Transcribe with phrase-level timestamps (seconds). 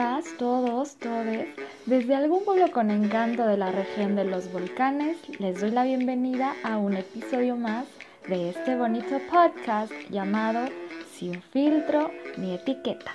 [0.00, 1.48] todas, todos, todes.
[1.84, 6.54] Desde algún pueblo con encanto de la región de los volcanes, les doy la bienvenida
[6.64, 7.84] a un episodio más
[8.26, 10.70] de este bonito podcast llamado
[11.12, 13.14] Sin filtro ni etiqueta.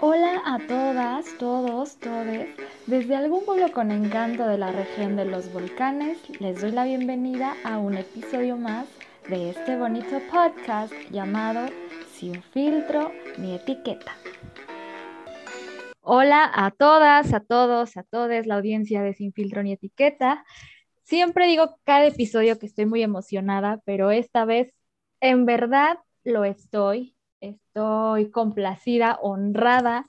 [0.00, 2.48] Hola a todas, todos, todes.
[2.86, 7.54] Desde algún pueblo con encanto de la región de los volcanes, les doy la bienvenida
[7.62, 8.86] a un episodio más
[9.28, 11.66] de este bonito podcast llamado
[12.12, 14.12] Sin filtro ni etiqueta.
[16.00, 20.44] Hola a todas, a todos, a todos, la audiencia de Sin filtro ni etiqueta.
[21.02, 24.72] Siempre digo cada episodio que estoy muy emocionada, pero esta vez
[25.20, 27.16] en verdad lo estoy.
[27.40, 30.06] Estoy complacida, honrada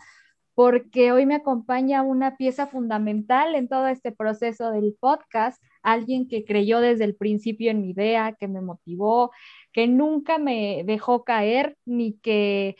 [0.57, 6.45] porque hoy me acompaña una pieza fundamental en todo este proceso del podcast, alguien que
[6.45, 9.31] creyó desde el principio en mi idea, que me motivó,
[9.73, 12.75] que nunca me dejó caer ni que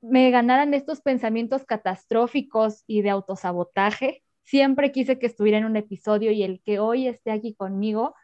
[0.00, 4.22] me ganaran estos pensamientos catastróficos y de autosabotaje.
[4.42, 8.14] Siempre quise que estuviera en un episodio y el que hoy esté aquí conmigo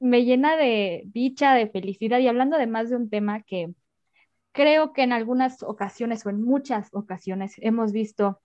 [0.00, 3.74] me llena de dicha, de felicidad y hablando además de un tema que
[4.54, 8.40] Creo que en algunas ocasiones o en muchas ocasiones hemos visto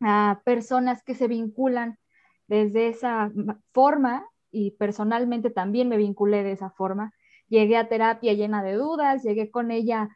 [0.00, 1.98] a personas que se vinculan
[2.46, 3.32] desde esa
[3.72, 7.12] forma y personalmente también me vinculé de esa forma.
[7.48, 10.08] Llegué a terapia llena de dudas, llegué con ella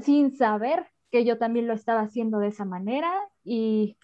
[0.00, 3.12] sin saber que yo también lo estaba haciendo de esa manera
[3.44, 3.96] y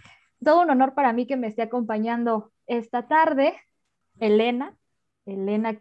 [0.44, 3.54] todo un honor para mí que me esté acompañando esta tarde,
[4.20, 4.76] Elena.
[5.26, 5.78] Elena,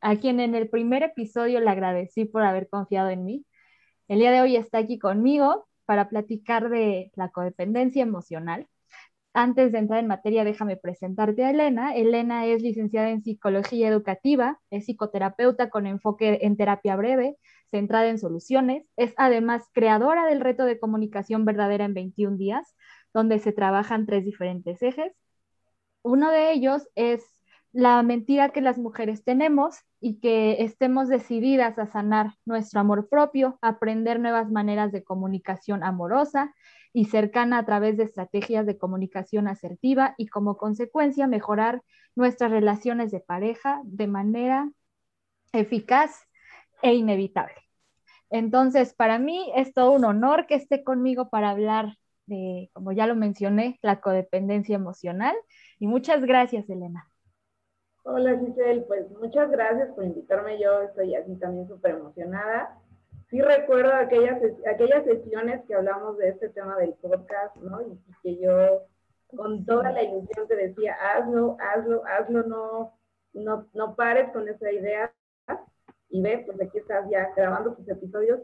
[0.00, 3.46] a quien en el primer episodio le agradecí por haber confiado en mí.
[4.08, 8.66] El día de hoy está aquí conmigo para platicar de la codependencia emocional.
[9.34, 11.94] Antes de entrar en materia, déjame presentarte a Elena.
[11.96, 17.36] Elena es licenciada en psicología educativa, es psicoterapeuta con enfoque en terapia breve,
[17.70, 18.84] centrada en soluciones.
[18.96, 22.76] Es además creadora del reto de comunicación verdadera en 21 días,
[23.14, 25.14] donde se trabajan tres diferentes ejes.
[26.02, 27.24] Uno de ellos es
[27.72, 33.58] la mentira que las mujeres tenemos y que estemos decididas a sanar nuestro amor propio,
[33.62, 36.52] aprender nuevas maneras de comunicación amorosa
[36.92, 41.82] y cercana a través de estrategias de comunicación asertiva y como consecuencia mejorar
[42.14, 44.70] nuestras relaciones de pareja de manera
[45.52, 46.26] eficaz
[46.82, 47.54] e inevitable.
[48.30, 53.06] Entonces, para mí es todo un honor que esté conmigo para hablar de, como ya
[53.06, 55.34] lo mencioné, la codependencia emocional.
[55.78, 57.08] Y muchas gracias, Elena.
[58.04, 60.60] Hola Giselle, pues muchas gracias por invitarme.
[60.60, 62.81] Yo estoy así también súper emocionada.
[63.32, 67.80] Sí recuerdo aquellas, aquellas sesiones que hablamos de este tema del podcast, ¿no?
[67.80, 68.82] Y que yo
[69.34, 72.92] con toda la ilusión te decía, hazlo, hazlo, hazlo, no,
[73.32, 75.14] no, no pares con esa idea.
[76.10, 78.38] Y ve, pues aquí estás ya grabando tus episodios.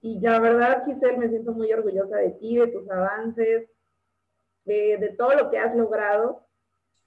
[0.00, 3.70] Y la verdad, Giselle, me siento muy orgullosa de ti, de tus avances,
[4.64, 6.48] de, de todo lo que has logrado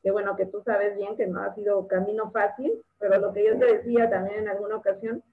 [0.01, 3.45] que bueno, que tú sabes bien que no ha sido camino fácil, pero lo que
[3.45, 5.23] yo te decía también en alguna ocasión,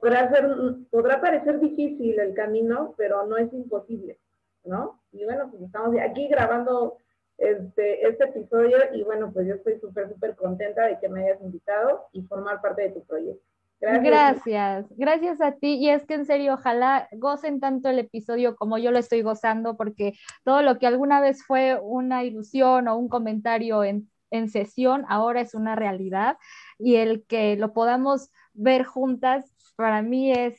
[0.00, 0.48] podrá, ser,
[0.90, 4.18] podrá parecer difícil el camino, pero no es imposible,
[4.64, 5.00] ¿no?
[5.12, 6.96] Y bueno, pues estamos aquí grabando
[7.38, 11.40] este, este episodio y bueno, pues yo estoy súper, súper contenta de que me hayas
[11.40, 13.44] invitado y formar parte de tu proyecto.
[13.80, 14.86] Gracias.
[14.90, 15.74] gracias, a ti.
[15.74, 19.76] Y es que en serio, ojalá gocen tanto el episodio como yo lo estoy gozando,
[19.76, 20.12] porque
[20.44, 25.40] todo lo que alguna vez fue una ilusión o un comentario en, en sesión, ahora
[25.40, 26.36] es una realidad.
[26.78, 30.58] Y el que lo podamos ver juntas, para mí es,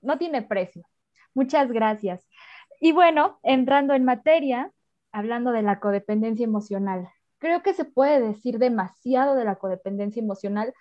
[0.00, 0.84] no tiene precio.
[1.34, 2.26] Muchas gracias.
[2.80, 4.72] Y bueno, entrando en materia,
[5.12, 7.08] hablando de la codependencia emocional,
[7.38, 10.74] creo que se puede decir demasiado de la codependencia emocional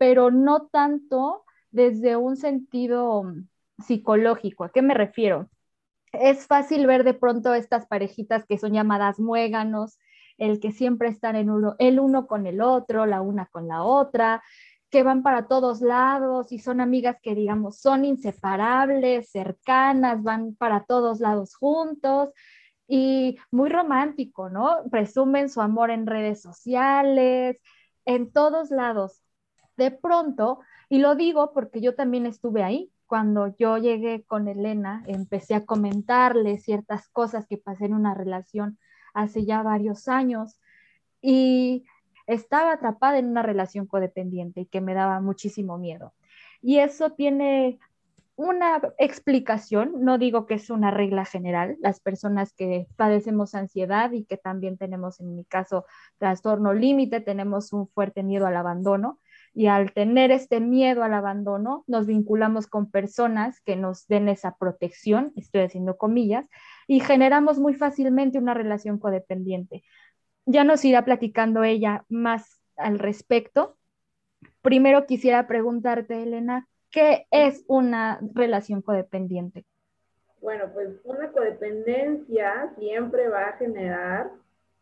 [0.00, 3.48] pero no tanto desde un sentido mm,
[3.82, 4.64] psicológico.
[4.64, 5.50] ¿A qué me refiero?
[6.12, 9.98] Es fácil ver de pronto estas parejitas que son llamadas muéganos,
[10.38, 13.82] el que siempre están en uno, el uno con el otro, la una con la
[13.82, 14.42] otra,
[14.90, 20.84] que van para todos lados y son amigas que digamos son inseparables, cercanas, van para
[20.84, 22.30] todos lados juntos
[22.88, 24.78] y muy romántico, ¿no?
[24.90, 27.58] Presumen su amor en redes sociales,
[28.04, 29.22] en todos lados
[29.76, 35.02] de pronto, y lo digo porque yo también estuve ahí, cuando yo llegué con Elena,
[35.06, 38.78] empecé a comentarle ciertas cosas que pasé en una relación
[39.14, 40.60] hace ya varios años
[41.20, 41.86] y
[42.26, 46.12] estaba atrapada en una relación codependiente y que me daba muchísimo miedo.
[46.62, 47.78] Y eso tiene
[48.36, 54.24] una explicación, no digo que es una regla general, las personas que padecemos ansiedad y
[54.24, 55.84] que también tenemos, en mi caso,
[56.16, 59.18] trastorno límite, tenemos un fuerte miedo al abandono,
[59.52, 64.56] Y al tener este miedo al abandono, nos vinculamos con personas que nos den esa
[64.56, 66.46] protección, estoy haciendo comillas,
[66.86, 69.82] y generamos muy fácilmente una relación codependiente.
[70.46, 73.76] Ya nos irá platicando ella más al respecto.
[74.62, 79.64] Primero quisiera preguntarte, Elena, ¿qué es una relación codependiente?
[80.40, 84.30] Bueno, pues una codependencia siempre va a generar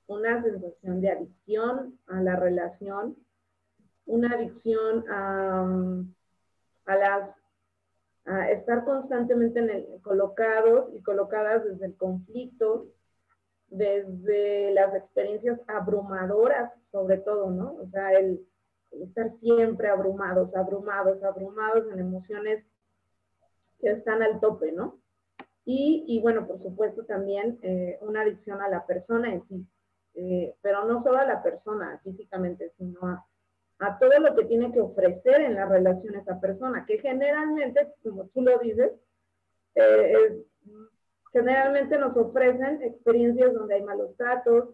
[0.07, 3.17] una sensación de adicción a la relación,
[4.07, 5.67] una adicción a,
[6.87, 7.31] las
[8.25, 12.87] a estar constantemente en el, colocados y colocadas desde el conflicto,
[13.71, 17.75] desde las experiencias abrumadoras, sobre todo, ¿no?
[17.75, 18.41] O sea, el,
[18.91, 22.65] estar siempre abrumados, abrumados, abrumados en emociones
[23.81, 24.99] que están al tope, ¿no?
[25.65, 29.67] Y, y bueno, por supuesto también eh, una adicción a la persona en sí,
[30.15, 33.01] eh, pero no solo a la persona físicamente, sino
[33.79, 38.27] a, todo lo que tiene que ofrecer en la relación esa persona, que generalmente, como
[38.29, 38.93] tú lo dices,
[39.77, 40.43] eh,
[41.39, 44.71] generalmente nos ofrecen experiencias donde hay malos tratos,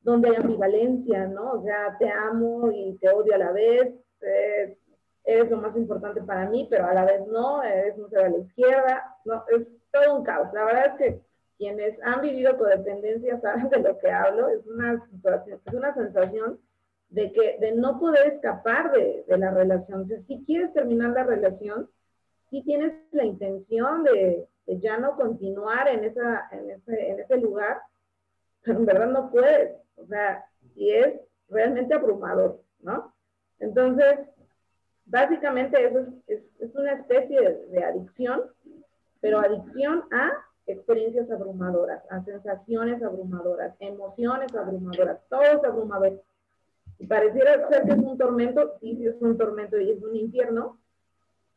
[0.00, 1.52] donde hay ambivalencia, ¿no?
[1.52, 4.76] O sea, te amo y te odio a la vez, eh,
[5.24, 8.28] eres lo más importante para mí, pero a la vez no, eres un ser a
[8.28, 10.52] la izquierda, no, es todo un caos.
[10.52, 11.20] La verdad es que
[11.58, 16.60] quienes han vivido codependencia saben de lo que hablo, es una situación, es una sensación
[17.08, 20.06] de que de no poder escapar de, la relación.
[20.26, 21.88] si quieres terminar la relación,
[22.50, 27.80] si tienes la intención de ya no continuar en, esa, en, ese, en ese lugar,
[28.62, 29.76] pero en verdad no puedes.
[29.96, 30.44] O sea,
[30.74, 31.14] y es
[31.48, 33.14] realmente abrumador, ¿no?
[33.60, 34.18] Entonces,
[35.06, 37.40] básicamente eso es, es, una especie
[37.70, 38.42] de, adicción,
[39.20, 40.32] pero adicción a
[40.66, 46.22] experiencias abrumadoras, a sensaciones abrumadoras, emociones abrumadoras, todo es abrumador.
[46.98, 50.16] Y pareciera ser que es un tormento, sí, sí es un tormento y es un
[50.16, 50.78] infierno,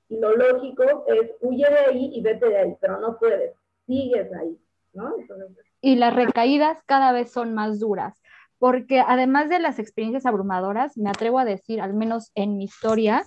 [0.10, 3.54] y lo lógico es huye de ahí y vete de ahí, pero no puedes,
[3.86, 4.58] sigues ahí,
[4.94, 5.16] ¿no?
[5.82, 8.22] y las recaídas cada vez son más duras,
[8.58, 13.26] porque además de las experiencias abrumadoras, me atrevo a decir, al menos en mi historia,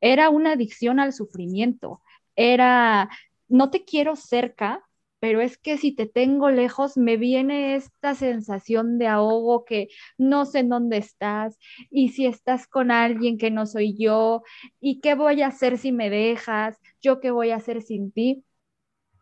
[0.00, 2.00] era una adicción al sufrimiento,
[2.34, 3.08] era,
[3.48, 4.82] no te quiero cerca,
[5.20, 10.44] pero es que si te tengo lejos me viene esta sensación de ahogo que no
[10.44, 11.58] sé en dónde estás
[11.90, 14.42] y si estás con alguien que no soy yo
[14.80, 18.44] y qué voy a hacer si me dejas, yo qué voy a hacer sin ti.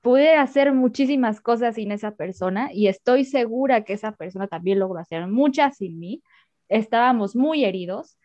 [0.02, 4.98] Pude hacer muchísimas cosas sin esa persona y estoy segura que esa persona también logró
[5.00, 6.22] hacer muchas sin mí.
[6.68, 8.18] Estábamos muy heridos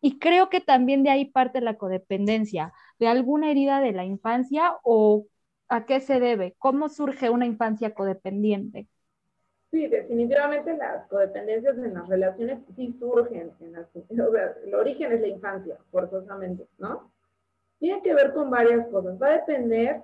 [0.00, 4.74] y creo que también de ahí parte la codependencia, de alguna herida de la infancia
[4.82, 5.26] o
[5.68, 6.54] ¿A qué se debe?
[6.58, 8.88] ¿Cómo surge una infancia codependiente?
[9.70, 13.52] Sí, definitivamente las codependencias en las relaciones sí surgen.
[13.60, 13.76] En
[14.22, 17.12] o sea, el origen es la infancia, forzosamente, ¿no?
[17.78, 19.20] Tiene que ver con varias cosas.
[19.20, 20.02] Va a depender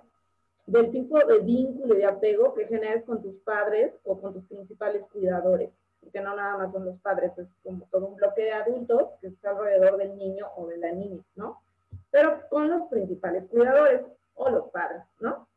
[0.66, 4.44] del tipo de vínculo y de apego que generes con tus padres o con tus
[4.44, 5.70] principales cuidadores.
[6.00, 9.28] Porque no nada más son los padres, es como todo un bloque de adultos que
[9.28, 11.62] está alrededor del niño o de la niña, ¿no?
[12.10, 14.02] Pero con los principales cuidadores
[14.34, 15.48] o los padres, ¿no?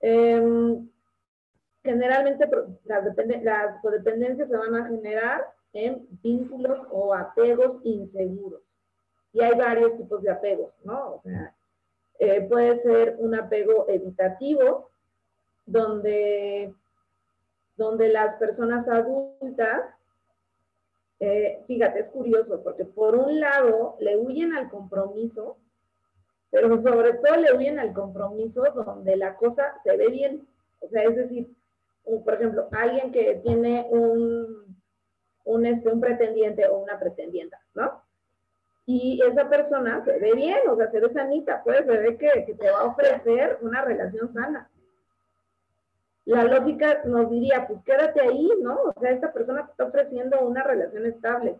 [0.00, 0.88] Em,
[1.82, 2.48] generalmente
[3.42, 8.62] las, codependencias se van a generar en vínculos o apegos inseguros.
[9.32, 11.14] Y hay varios tipos de apegos, ¿no?
[11.14, 11.54] O sea,
[12.18, 14.90] eh, puede ser un apego evitativo,
[15.66, 16.72] donde,
[17.76, 19.82] donde las personas adultas,
[21.20, 25.58] eh, fíjate, es curioso, porque por un lado le huyen al compromiso
[26.50, 30.46] pero sobre todo le huyen al compromiso donde la cosa se ve bien.
[30.80, 31.48] O sea, es decir,
[32.24, 34.76] por ejemplo, alguien que tiene un,
[35.44, 38.02] un, este, un pretendiente o una pretendienta, ¿no?
[38.88, 42.44] Y esa persona se ve bien, o sea, se ve sanita, pues se ve que,
[42.46, 44.70] que te va a ofrecer una relación sana.
[46.24, 48.80] La lógica nos diría, pues quédate ahí, ¿no?
[48.82, 51.56] O sea, esta persona te está ofreciendo una relación estable.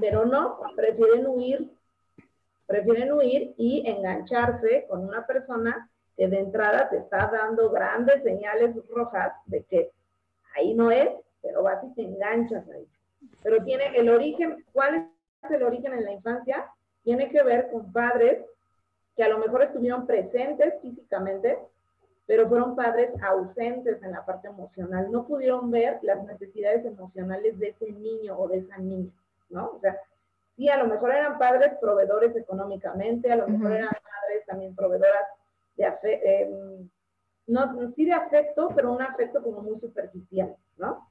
[0.00, 1.70] Pero no, prefieren huir
[2.66, 8.74] prefieren huir y engancharse con una persona que de entrada te está dando grandes señales
[8.88, 9.90] rojas de que
[10.54, 11.08] ahí no es,
[11.42, 12.86] pero vas y te enganchas ahí.
[13.42, 15.10] Pero tiene el origen, ¿cuál
[15.42, 16.66] es el origen en la infancia?
[17.02, 18.44] Tiene que ver con padres
[19.16, 21.58] que a lo mejor estuvieron presentes físicamente,
[22.26, 25.10] pero fueron padres ausentes en la parte emocional.
[25.10, 29.12] No pudieron ver las necesidades emocionales de ese niño o de esa niña,
[29.50, 29.72] ¿no?
[29.76, 29.98] O sea,
[30.56, 35.26] Sí, a lo mejor eran padres proveedores económicamente, a lo mejor eran madres también proveedoras
[35.76, 36.88] de afecto, em,
[37.46, 41.08] no, sí de afecto, pero un afecto como muy superficial, ¿no?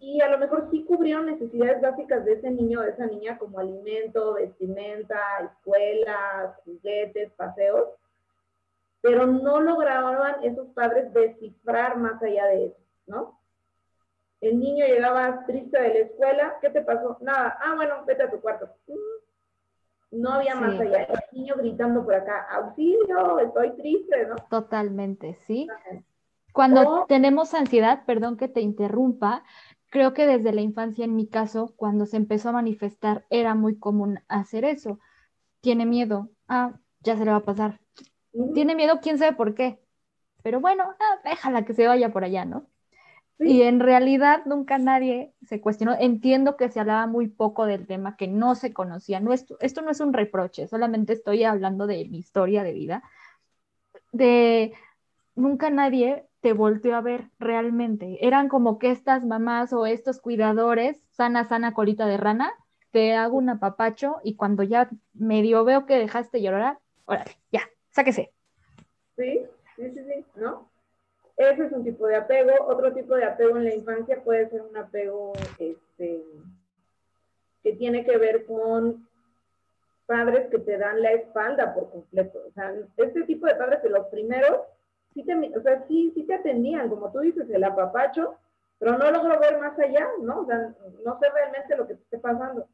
[0.00, 3.38] Y a lo mejor sí cubrieron necesidades básicas de ese niño o de esa niña,
[3.38, 7.90] como alimento, vestimenta, escuelas, juguetes, paseos,
[9.00, 13.38] pero no lograban esos padres descifrar más allá de eso, ¿no?
[14.44, 17.16] El niño llegaba triste de la escuela, ¿qué te pasó?
[17.22, 18.68] Nada, ah, bueno, vete a tu cuarto.
[18.86, 21.04] Mm, no había más allá.
[21.04, 24.36] El niño gritando por acá, auxilio, estoy triste, ¿no?
[24.50, 25.66] Totalmente, sí.
[26.52, 29.44] Cuando tenemos ansiedad, perdón que te interrumpa,
[29.88, 33.78] creo que desde la infancia, en mi caso, cuando se empezó a manifestar, era muy
[33.78, 35.00] común hacer eso.
[35.62, 37.80] Tiene miedo, ah, ya se le va a pasar.
[38.52, 39.80] Tiene miedo, quién sabe por qué.
[40.42, 42.66] Pero bueno, ah, déjala que se vaya por allá, ¿no?
[43.38, 45.96] Y en realidad nunca nadie se cuestionó.
[45.98, 49.20] Entiendo que se hablaba muy poco del tema, que no se conocía.
[49.20, 53.02] No, esto, esto no es un reproche, solamente estoy hablando de mi historia de vida.
[54.12, 54.72] De
[55.34, 58.18] nunca nadie te volteó a ver realmente.
[58.24, 62.52] Eran como que estas mamás o estos cuidadores, sana, sana colita de rana,
[62.92, 68.32] te hago un apapacho y cuando ya medio veo que dejaste llorar, órale, ya, sáquese.
[69.16, 69.40] Sí,
[69.74, 70.68] sí, sí, sí, ¿no?
[71.36, 72.52] Ese es un tipo de apego.
[72.66, 76.24] Otro tipo de apego en la infancia puede ser un apego este,
[77.62, 79.08] que tiene que ver con
[80.06, 82.42] padres que te dan la espalda por completo.
[82.46, 84.60] O sea, este tipo de padres que los primeros
[85.14, 88.36] sí te, o sea, sí, sí te atendían, como tú dices, el apapacho,
[88.78, 90.40] pero no logro ver más allá, ¿no?
[90.40, 90.74] O sea,
[91.04, 92.68] no sé realmente lo que te esté pasando.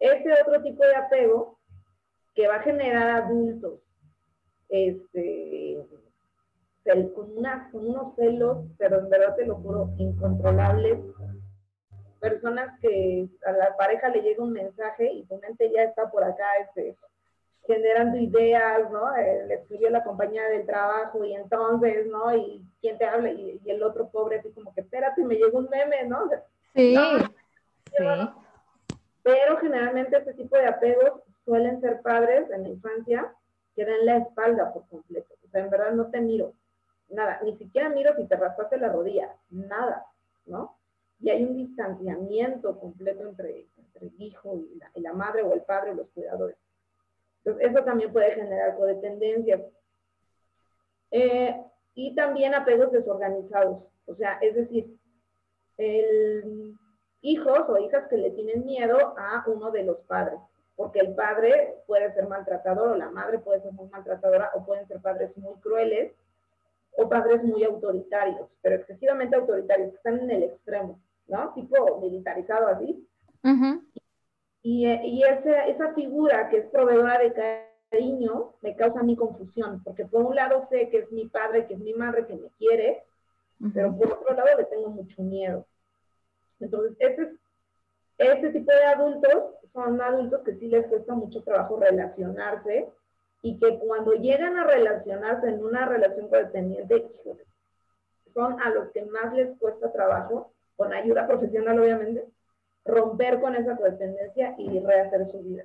[0.00, 1.58] Ese otro tipo de apego
[2.34, 3.80] que va a generar adultos,
[4.68, 5.78] este,
[6.84, 10.98] con, una, con unos celos, pero en verdad te lo juro, incontrolables.
[12.20, 16.22] Personas que a la pareja le llega un mensaje y tu mente ya está por
[16.22, 16.96] acá, este,
[17.66, 19.14] generando ideas, ¿no?
[19.16, 22.34] Eh, le escribió la compañía del trabajo y entonces, ¿no?
[22.36, 25.68] Y quién te habla y, el otro pobre así como que espérate, me llegó un
[25.68, 26.28] meme, ¿no?
[26.74, 26.96] Sí.
[27.86, 28.04] sí.
[29.22, 33.32] Pero generalmente este tipo de apegos suelen ser padres en la infancia
[33.74, 35.34] que dan la espalda por completo.
[35.44, 36.54] O sea, en verdad no te miro,
[37.12, 40.06] nada, ni siquiera miro si te raspaste la rodilla, nada,
[40.46, 40.76] ¿no?
[41.20, 45.92] Y hay un distanciamiento completo entre, entre el hijo y la, madre o el padre
[45.92, 46.56] o los cuidadores.
[47.44, 49.64] Entonces, eso también puede generar codependencia.
[51.10, 51.62] Eh,
[51.94, 53.84] y también apegos desorganizados.
[54.06, 54.96] O sea, es decir,
[55.76, 56.76] el,
[57.20, 60.40] hijos o hijas que le tienen miedo a uno de los padres,
[60.74, 64.86] porque el padre puede ser maltratador o la madre puede ser muy maltratadora o pueden
[64.88, 66.12] ser padres muy crueles
[66.96, 71.52] o padres muy autoritarios, pero excesivamente autoritarios, que están en el extremo, ¿no?
[71.54, 73.06] Tipo militarizado así.
[74.62, 77.32] Y, y esa figura que es proveedora de
[77.90, 81.74] cariño me causa mí confusión, porque por un lado sé que es mi padre, que
[81.74, 83.02] es mi madre, que me quiere,
[83.74, 85.66] pero por otro lado le tengo mucho miedo.
[86.60, 87.36] Entonces, este,
[88.18, 92.88] este tipo de adultos son adultos que sí les cuesta mucho trabajo relacionarse
[93.42, 97.10] y que cuando llegan a relacionarse en una relación codependiente,
[98.32, 102.24] son a los que más les cuesta trabajo, con ayuda profesional obviamente,
[102.84, 105.64] romper con esa codependencia y rehacer su vida.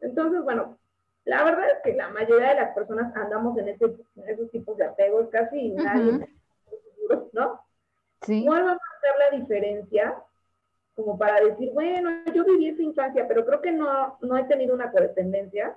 [0.00, 0.78] Entonces, bueno,
[1.24, 3.94] la verdad es que la mayoría de las personas andamos en, ese,
[4.26, 6.28] esos tipos de apegos, casi nadie,
[7.32, 7.60] ¿no?
[8.22, 8.44] Sí.
[8.44, 10.16] ¿Cuál va a ser la diferencia?
[10.94, 14.74] Como para decir, bueno, yo viví esa infancia, pero creo que no, no he tenido
[14.74, 15.76] una codependencia.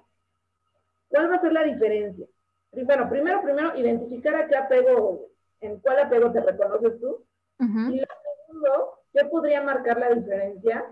[1.09, 2.25] ¿Cuál va a ser la diferencia?
[2.71, 5.27] Bueno, primero, primero, identificar a qué apego,
[5.62, 7.24] en cuál apego te reconoces tú.
[7.59, 8.07] Y lo
[8.47, 10.85] segundo, ¿qué podría marcar la diferencia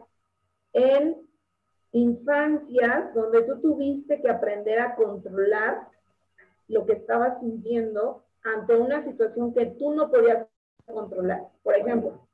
[0.72, 1.18] en
[1.92, 5.88] infancias donde tú tuviste que aprender a controlar
[6.70, 10.48] lo que estabas sintiendo ante una situación que tú no podías
[10.86, 11.50] controlar?
[11.64, 12.26] Por ejemplo,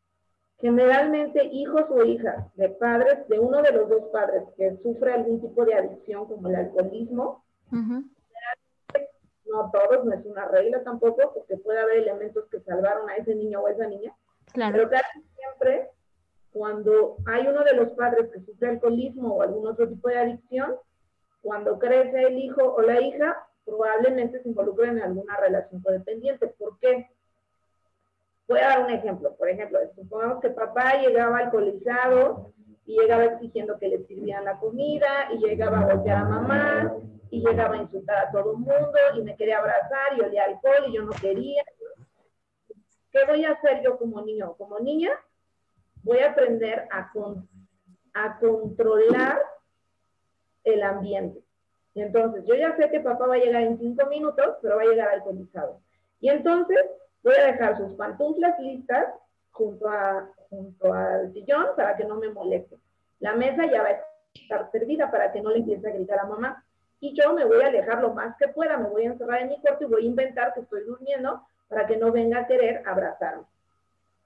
[0.59, 5.41] generalmente hijos o hijas de padres, de uno de los dos padres que sufre algún
[5.41, 11.79] tipo de adicción como el alcoholismo, no todos, no es una regla tampoco, porque puede
[11.79, 14.13] haber elementos que salvaron a ese niño o a esa niña,
[14.53, 14.73] Claro.
[14.73, 15.89] Pero casi siempre,
[16.51, 20.75] cuando hay uno de los padres que sufre alcoholismo o algún otro tipo de adicción,
[21.41, 26.47] cuando crece el hijo o la hija, probablemente se involucren en alguna relación codependiente.
[26.47, 27.09] ¿Por qué?
[28.47, 29.35] Voy a dar un ejemplo.
[29.35, 32.51] Por ejemplo, supongamos que papá llegaba alcoholizado
[32.89, 36.95] y llegaba exigiendo que le sirvieran la comida y llegaba a golpear a mamá
[37.29, 40.85] y llegaba a insultar a todo el mundo y me quería abrazar y olía alcohol
[40.87, 41.63] y yo no quería.
[43.11, 44.55] ¿Qué voy a hacer yo como niño?
[44.57, 45.11] Como niña,
[46.01, 47.11] voy a aprender a,
[48.15, 49.39] a controlar
[50.63, 51.43] el ambiente.
[51.93, 54.81] Y entonces, yo ya sé que papá va a llegar en cinco minutos, pero va
[54.81, 55.79] a llegar alcoholizado.
[56.19, 56.79] Y entonces,
[57.21, 59.13] voy a dejar sus pantuflas listas,
[59.51, 62.77] junto, a, junto al sillón para que no me moleste.
[63.19, 63.99] La mesa ya va a
[64.33, 66.63] estar servida para que no le empiece a gritar a mamá.
[66.99, 69.49] Y yo me voy a alejar lo más que pueda, me voy a encerrar en
[69.49, 72.83] mi cuarto y voy a inventar que estoy durmiendo para que no venga a querer
[72.85, 73.43] abrazarme.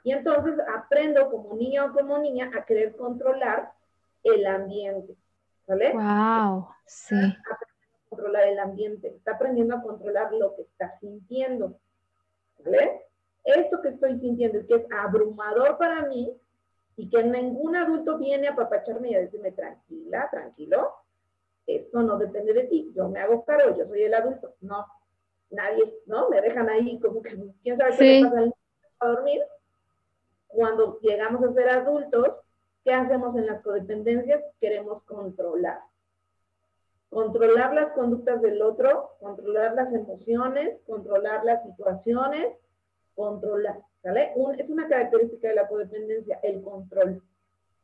[0.04, 3.72] Y entonces aprendo como niño o como niña a querer controlar
[4.24, 5.16] el ambiente.
[5.68, 5.94] ¿Vale?
[5.94, 7.16] Wow, sí.
[7.16, 11.80] Está aprendiendo a controlar el ambiente, está aprendiendo a controlar lo que está sintiendo.
[12.64, 13.06] ¿Vale?
[13.44, 16.36] Esto que estoy sintiendo y que es abrumador para mí
[16.96, 20.94] y que ningún adulto viene a papacharme y a decirme tranquila, tranquilo,
[21.66, 24.56] esto no depende de ti, yo me hago cargo, yo soy el adulto.
[24.62, 24.86] No,
[25.50, 26.30] nadie, ¿no?
[26.30, 28.52] Me dejan ahí como que, ¿quién sabe qué le pasa
[29.00, 29.42] a dormir?
[30.48, 32.28] Cuando llegamos a ser adultos,
[32.84, 34.44] ¿qué hacemos en las codependencias?
[34.60, 35.80] Queremos controlar.
[37.10, 42.56] Controlar las conductas del otro, controlar las emociones, controlar las situaciones,
[43.16, 44.32] controlar, ¿sale?
[44.58, 47.22] es una característica de la codependencia, el control.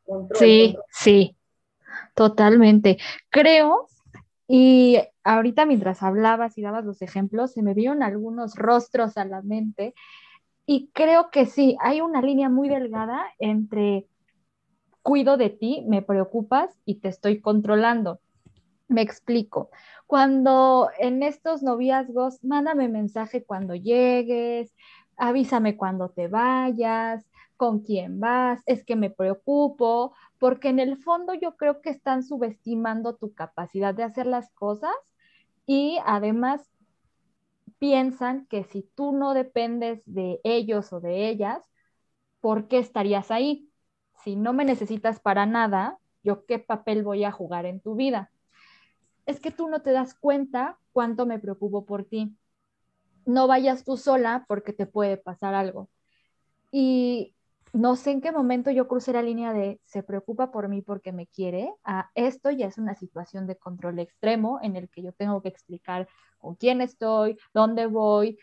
[0.06, 1.36] control sí, sí,
[2.16, 2.98] totalmente.
[3.30, 3.88] Creo,
[4.48, 9.42] y ahorita mientras hablabas y dabas los ejemplos, se me vieron algunos rostros a la
[9.42, 9.94] mente
[10.72, 14.06] y creo que sí, hay una línea muy delgada entre
[15.02, 18.20] cuido de ti, me preocupas y te estoy controlando.
[18.88, 19.72] Me explico.
[20.06, 24.72] Cuando en estos noviazgos, mándame mensaje cuando llegues,
[25.20, 27.26] avísame cuando te vayas,
[27.58, 32.24] con quién vas, es que me preocupo, porque en el fondo yo creo que están
[32.24, 34.94] subestimando tu capacidad de hacer las cosas
[35.66, 36.70] y además
[37.80, 41.64] piensan que si tú no dependes de ellos o de ellas,
[42.42, 43.70] ¿por qué estarías ahí?
[44.24, 48.32] Si no me necesitas para nada, ¿yo qué papel voy a jugar en tu vida?
[49.28, 52.38] Es que tú no te das cuenta cuánto me preocupo por ti.
[53.30, 55.88] No vayas tú sola porque te puede pasar algo.
[56.72, 57.36] Y
[57.74, 61.12] no sé en qué momento yo crucé la línea de se preocupa por mí porque
[61.12, 65.12] me quiere, a esto ya es una situación de control extremo en el que yo
[65.14, 66.08] tengo que explicar
[66.40, 68.40] con quién estoy, dónde voy.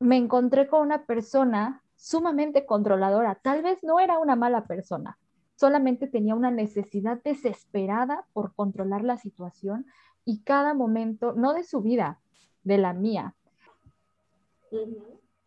[0.00, 5.18] Me encontré con una persona sumamente controladora, tal vez no era una mala persona,
[5.54, 9.84] solamente tenía una necesidad desesperada por controlar la situación
[10.24, 12.20] y cada momento, no de su vida,
[12.62, 13.34] de la mía.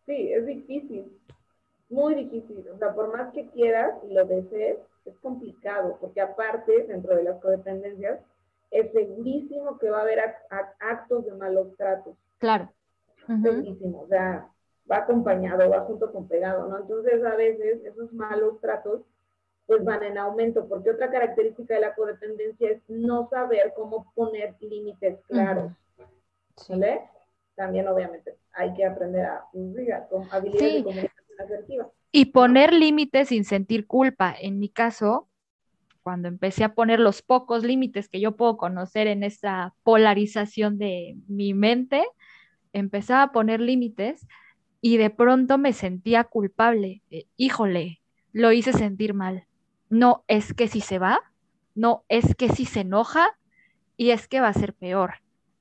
[0.06, 1.18] Sí, es difícil
[1.90, 2.64] muy difícil.
[2.72, 7.24] O sea, por más que quieras y lo desees, es complicado, porque aparte, dentro de
[7.24, 8.20] las codependencias,
[8.70, 10.20] es segurísimo que va a haber
[10.80, 12.14] actos de malos tratos.
[12.38, 12.70] Claro.
[13.26, 14.02] Segurísimo.
[14.02, 14.48] O sea,
[14.90, 16.78] va acompañado, va junto con pegado, ¿no?
[16.78, 19.02] Entonces, a veces esos malos tratos
[19.66, 24.54] pues van en aumento, porque otra característica de la codependencia es no saber cómo poner
[24.60, 25.72] límites claros.
[26.70, 27.02] ¿Vale?
[27.58, 29.44] También, obviamente, hay que aprender a,
[30.08, 34.32] con habilidades de comunicación y poner límites sin sentir culpa.
[34.40, 35.28] En mi caso,
[36.04, 41.16] cuando empecé a poner los pocos límites que yo puedo conocer en esta polarización de
[41.26, 42.04] mi mente,
[42.72, 44.24] empezaba a poner límites
[44.80, 47.02] y de pronto me sentía culpable.
[47.36, 48.00] híjole,
[48.32, 49.48] lo hice sentir mal.
[49.90, 51.18] No es que si se va,
[51.74, 53.36] no es que si se enoja
[53.96, 55.14] y es que va a ser peor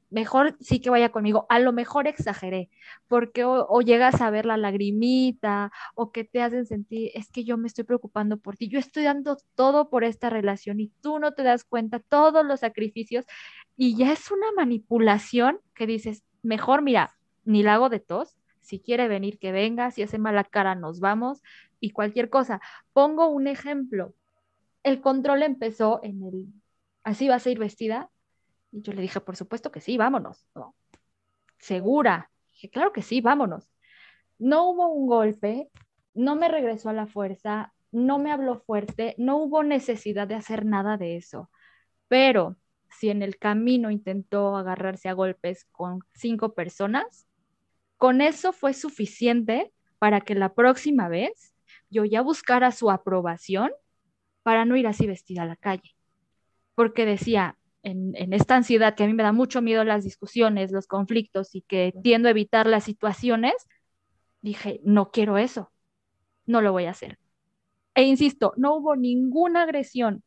[0.10, 1.46] mejor sí que vaya conmigo.
[1.50, 2.70] A lo mejor exageré,
[3.08, 7.58] porque o, llegas a ver la lagrimita o que te hacen sentir, es que yo
[7.58, 11.34] me estoy preocupando por ti, yo estoy dando todo por esta relación y tú no
[11.34, 13.26] te das cuenta todos los sacrificios
[13.76, 17.16] y ya es una manipulación que dices, mejor mira,
[17.46, 21.00] ni la hago de tos, si quiere venir que venga, si hace mala cara nos
[21.00, 21.42] vamos
[21.80, 22.60] y cualquier cosa.
[22.94, 24.14] Pongo un ejemplo.
[24.84, 26.48] El control empezó en el,
[27.04, 28.10] así vas a ir vestida,
[28.82, 30.48] yo le dije, por supuesto que sí, vámonos.
[31.58, 32.32] Segura.
[32.52, 33.70] Dije, claro que sí, vámonos.
[34.40, 35.70] No hubo un golpe,
[36.14, 40.66] no me regresó a la fuerza, no me habló fuerte, no hubo necesidad de hacer
[40.66, 41.50] nada de eso.
[42.08, 42.58] Pero
[42.90, 47.28] si en el camino intentó agarrarse a golpes con cinco personas,
[47.98, 51.54] con eso fue suficiente para que la próxima vez
[51.90, 53.72] yo ya buscara su aprobación
[54.44, 55.96] para no ir así vestida a la calle.
[56.76, 57.57] Porque decía,
[57.92, 61.62] en, esta ansiedad que a mí me da mucho miedo las discusiones, los conflictos y
[61.62, 63.54] que tiendo a evitar las situaciones,
[64.42, 65.72] dije, no quiero eso,
[66.46, 67.18] no lo voy a hacer.
[67.96, 70.24] E insisto, no hubo ninguna agresión,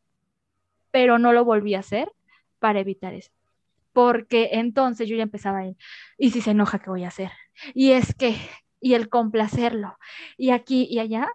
[0.90, 2.10] pero no lo volví a hacer
[2.58, 3.30] para evitar eso.
[3.92, 5.76] Porque entonces yo ya empezaba a ir,
[6.18, 7.30] ¿y si se enoja, qué voy a hacer?
[7.74, 8.36] Y es que,
[8.80, 9.98] y el complacerlo,
[10.36, 11.28] y aquí y allá,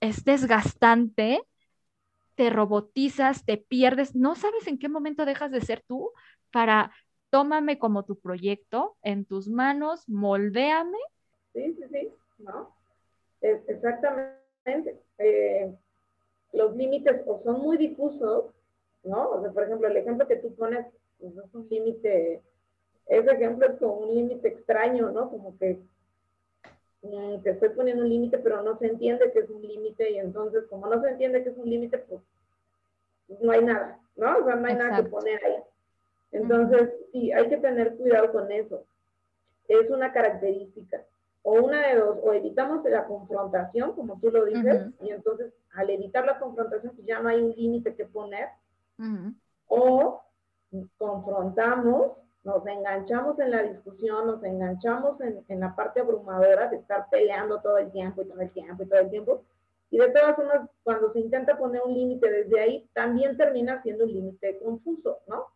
[0.00, 1.40] es desgastante
[2.38, 6.12] te robotizas, te pierdes, no sabes en qué momento dejas de ser tú
[6.52, 6.92] para
[7.30, 10.98] tómame como tu proyecto en tus manos, moldéame.
[11.52, 12.72] Sí, sí, sí, ¿no?
[13.40, 15.74] exactamente eh,
[16.52, 18.54] los límites o son muy difusos,
[19.02, 19.30] ¿no?
[19.30, 20.86] O sea, por ejemplo, el ejemplo que tú pones
[21.18, 22.40] pues, es un límite,
[23.06, 25.28] ese ejemplo es como un límite extraño, ¿no?
[25.28, 25.80] Como que
[27.02, 30.18] mm, te estoy poniendo un límite, pero no se entiende que es un límite y
[30.18, 32.20] entonces como no se entiende que es un límite, pues
[33.40, 34.38] no hay nada, ¿no?
[34.38, 35.62] O sea, no hay nada que poner ahí.
[36.32, 38.84] Entonces, sí, hay que tener cuidado con eso.
[39.66, 41.02] Es una característica.
[41.42, 45.88] O una de dos, o evitamos la confrontación, como tú lo dices, y entonces al
[45.90, 48.48] evitar la confrontación, pues ya no hay un límite que poner,
[49.66, 50.20] o
[50.98, 52.12] confrontamos,
[52.48, 57.60] nos enganchamos en la discusión, nos enganchamos en, en, la parte abrumadora de estar peleando
[57.60, 59.42] todo el tiempo y todo el tiempo y todo el tiempo.
[59.90, 64.04] Y de todas formas, cuando se intenta poner un límite desde ahí, también termina siendo
[64.04, 65.46] un límite confuso, ¿no?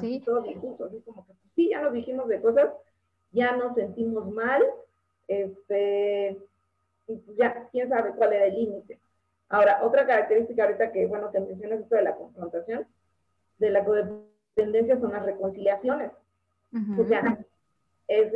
[0.00, 0.22] Sí.
[0.24, 2.70] todo difuso, así como que sí, ya nos dijimos de cosas,
[3.32, 4.62] ya nos sentimos mal,
[5.28, 6.38] este,
[7.06, 8.98] y pues ya, quién sabe cuál era el límite.
[9.48, 12.86] Ahora, otra característica ahorita que, bueno, que mencionas esto de la confrontación,
[13.58, 16.12] de la codependencia son las reconciliaciones.
[16.72, 17.38] O sea,
[18.06, 18.32] es,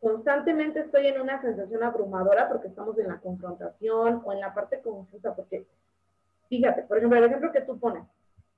[0.00, 4.80] constantemente estoy en una sensación abrumadora porque estamos en la confrontación o en la parte
[4.80, 5.66] confusa, porque,
[6.48, 8.04] fíjate, por ejemplo, el ejemplo que tú pones,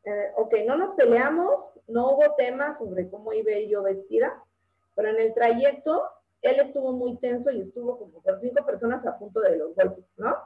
[0.04, 4.42] eh, ok, no nos peleamos, no hubo tema sobre cómo iba yo vestida,
[4.94, 6.02] pero en el trayecto
[6.42, 10.04] él estuvo muy tenso y estuvo como con cinco personas a punto de los golpes,
[10.16, 10.36] ¿no?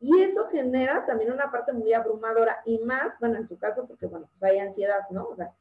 [0.00, 4.06] Y eso genera también una parte muy abrumadora y más, bueno, en su caso, porque
[4.06, 5.28] bueno, pues hay ansiedad, ¿no?
[5.28, 5.52] O sea,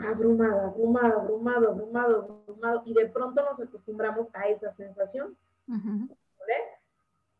[0.00, 5.36] abrumado, abrumado, abrumado, abrumado, abrumado, y de pronto nos acostumbramos a esa sensación.
[5.66, 6.54] ¿vale?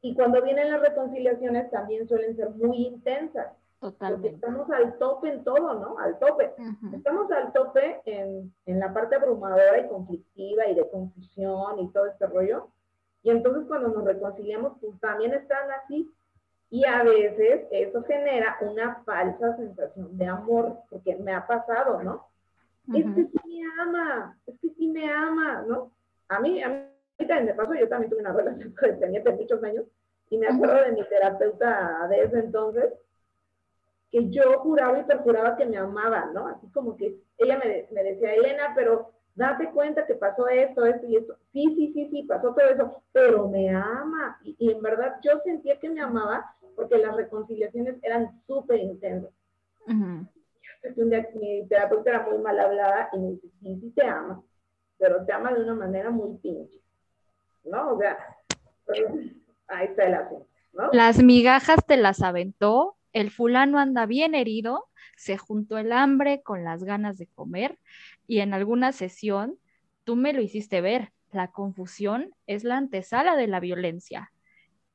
[0.00, 3.52] Y cuando vienen las reconciliaciones también suelen ser muy intensas.
[3.80, 4.28] Totalmente.
[4.28, 5.98] Porque estamos al tope en todo, ¿no?
[5.98, 6.52] Al tope.
[6.92, 12.06] Estamos al tope en, en, la parte abrumadora y conflictiva y de confusión y todo
[12.06, 12.68] este rollo.
[13.24, 16.08] Y entonces cuando nos reconciliamos, pues también están así.
[16.72, 22.28] Y a veces eso genera una falsa sensación de amor, porque me ha pasado, ¿no?
[22.96, 25.92] Es que sí me ama, es que sí me ama, ¿no?
[26.28, 29.62] A mí, a mí también me pasó, yo también tuve una relación que tenía muchos
[29.62, 29.85] años,
[30.30, 32.94] y me acuerdo de mi terapeuta de ese entonces,
[34.11, 36.46] que yo juraba y perjuraba que me amaba, ¿no?
[36.46, 41.06] Así como que ella me, me decía, Elena, pero date cuenta que pasó esto, esto
[41.06, 41.36] y esto.
[41.52, 44.38] Sí, sí, sí, sí, pasó todo eso, pero me ama.
[44.42, 49.30] Y, en verdad yo sentía que me amaba porque las reconciliaciones eran súper intensas.
[49.86, 54.42] Un día mi terapeuta era muy mal hablada y me dice, sí, sí te ama,
[54.98, 56.80] pero te ama de una manera muy pinche.
[57.64, 57.94] ¿No?
[57.94, 58.18] O sea,
[59.68, 60.46] ahí está el asunto.
[60.72, 60.90] ¿no?
[60.92, 66.64] Las migajas te las aventó, el fulano anda bien herido, se juntó el hambre con
[66.64, 67.78] las ganas de comer
[68.32, 69.58] y en alguna sesión
[70.04, 71.12] tú me lo hiciste ver.
[71.32, 74.32] La confusión es la antesala de la violencia.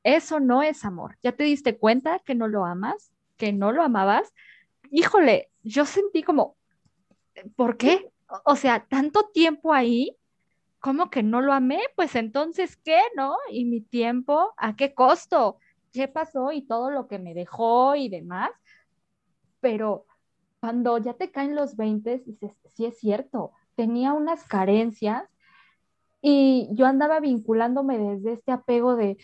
[0.02, 1.18] Eso no es amor.
[1.22, 3.12] ¿Ya te diste cuenta que no lo amas?
[3.36, 4.34] ¿Que no lo amabas?
[4.90, 6.56] Híjole, yo sentí como,
[7.54, 8.10] ¿por qué?
[8.44, 10.16] O sea, tanto tiempo ahí,
[10.80, 11.78] ¿cómo que no lo amé?
[11.94, 13.00] Pues entonces, ¿qué?
[13.14, 13.36] ¿No?
[13.52, 14.52] ¿Y mi tiempo?
[14.56, 15.58] ¿A qué costo?
[15.92, 16.50] ¿Qué pasó?
[16.50, 18.50] Y todo lo que me dejó y demás.
[19.60, 20.06] Pero
[20.60, 25.24] cuando ya te caen los 20, dices, sí es cierto, tenía unas carencias
[26.20, 29.18] y yo andaba vinculándome desde este apego de,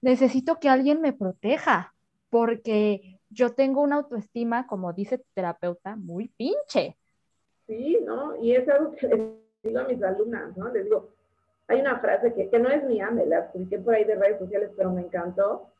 [0.00, 1.94] necesito que alguien me proteja,
[2.30, 6.96] porque yo tengo una autoestima, como dice tu terapeuta, muy pinche.
[7.66, 8.36] Sí, ¿no?
[8.42, 9.20] Y es algo que les
[9.62, 10.68] digo a mis alumnas, ¿no?
[10.72, 11.10] Les digo,
[11.66, 14.38] hay una frase que, que no es mía, me la publiqué por ahí de redes
[14.38, 15.70] sociales, pero me encantó,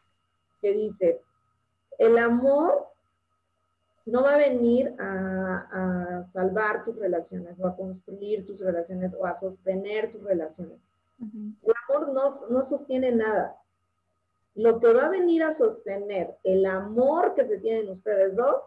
[0.61, 1.23] que dice,
[1.99, 2.89] el amor
[4.09, 9.39] no va a venir a, salvar tus relaciones o a construir tus relaciones o a
[9.41, 10.79] sostener tus relaciones.
[11.21, 13.57] El amor no, no sostiene nada.
[14.55, 18.63] Lo que va a venir a sostener el amor que se tienen ustedes dos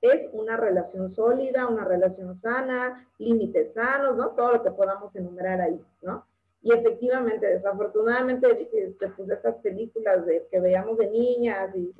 [0.00, 4.30] es una relación sólida, una relación sana, límites sanos, ¿no?
[4.30, 6.26] Todo lo que podamos enumerar ahí, ¿no?
[6.62, 11.92] Y efectivamente, desafortunadamente, este, pues estas películas de, que veíamos de niñas y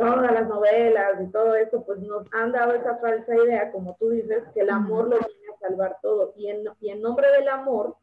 [0.00, 4.08] todas las novelas y todo eso, pues nos han dado esa falsa idea, como tú
[4.08, 6.32] dices, que el amor lo viene a salvar todo.
[6.36, 7.96] Y en, y en nombre del amor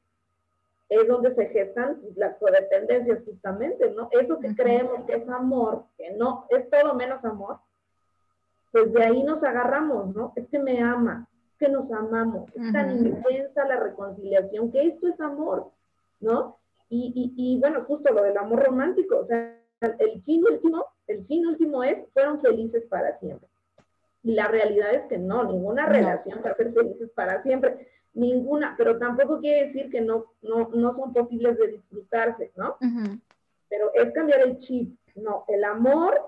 [0.89, 4.09] es donde se gestan las codependencias justamente, ¿no?
[4.11, 7.57] Eso que creemos que es amor, que no, es todo menos amor,
[8.71, 10.33] pues de ahí nos agarramos, ¿no?
[10.35, 15.07] Es que me ama, es que nos amamos, es tan intensa la reconciliación, que esto
[15.07, 15.71] es amor,
[16.19, 16.59] ¿no?
[16.89, 21.25] Y, y, y bueno, justo lo del amor romántico, o sea, el fin último, el
[21.25, 23.47] fin último es, fueron felices para siempre.
[24.23, 28.75] Y la realidad es que no, ninguna relación va a ser felices para siempre, ninguna,
[28.77, 32.77] pero tampoco quiere decir que no, no, no son posibles de disfrutarse, ¿no?
[33.69, 34.97] pero es cambiar el chip.
[35.15, 36.21] No, el amor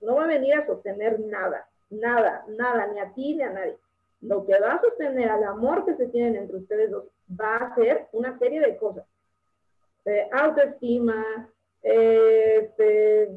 [0.00, 3.76] no va a venir a sostener nada, nada, nada, ni a ti ni a nadie.
[4.20, 7.74] Lo que va a sostener al amor que se tienen entre ustedes dos va a
[7.74, 9.04] ser una serie de cosas.
[10.04, 11.48] Eh, autoestima,
[11.86, 13.28] este,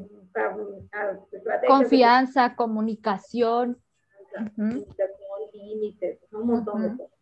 [1.66, 3.78] confianza, comunicación.
[5.52, 7.16] límites, un montón de cosas.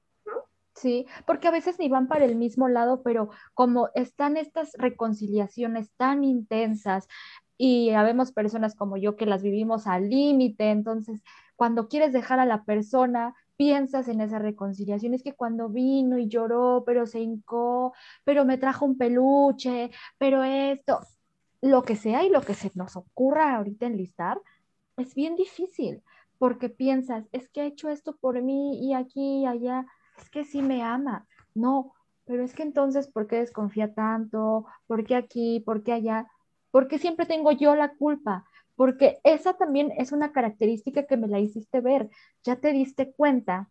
[0.75, 5.91] Sí, porque a veces ni van para el mismo lado, pero como están estas reconciliaciones
[5.97, 7.09] tan intensas
[7.57, 11.23] y habemos personas como yo que las vivimos al límite, entonces
[11.57, 15.13] cuando quieres dejar a la persona, piensas en esa reconciliación.
[15.13, 17.93] Es que cuando vino y lloró, pero se hincó,
[18.25, 21.01] pero me trajo un peluche, pero esto,
[21.61, 24.41] lo que sea y lo que se nos ocurra ahorita enlistar,
[24.97, 26.03] es bien difícil,
[26.39, 29.87] porque piensas, es que ha hecho esto por mí y aquí y allá
[30.21, 31.27] es que sí me ama.
[31.55, 31.95] No,
[32.25, 34.67] pero es que entonces, ¿por qué desconfía tanto?
[34.87, 35.61] ¿Por qué aquí?
[35.61, 36.27] ¿Por qué allá?
[36.71, 38.45] Porque siempre tengo yo la culpa.
[38.77, 42.11] Porque esa también es una característica que me la hiciste ver.
[42.45, 43.71] Ya te diste cuenta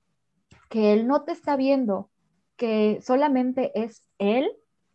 [0.69, 2.10] que él no te está viendo,
[2.58, 4.52] que solamente es él,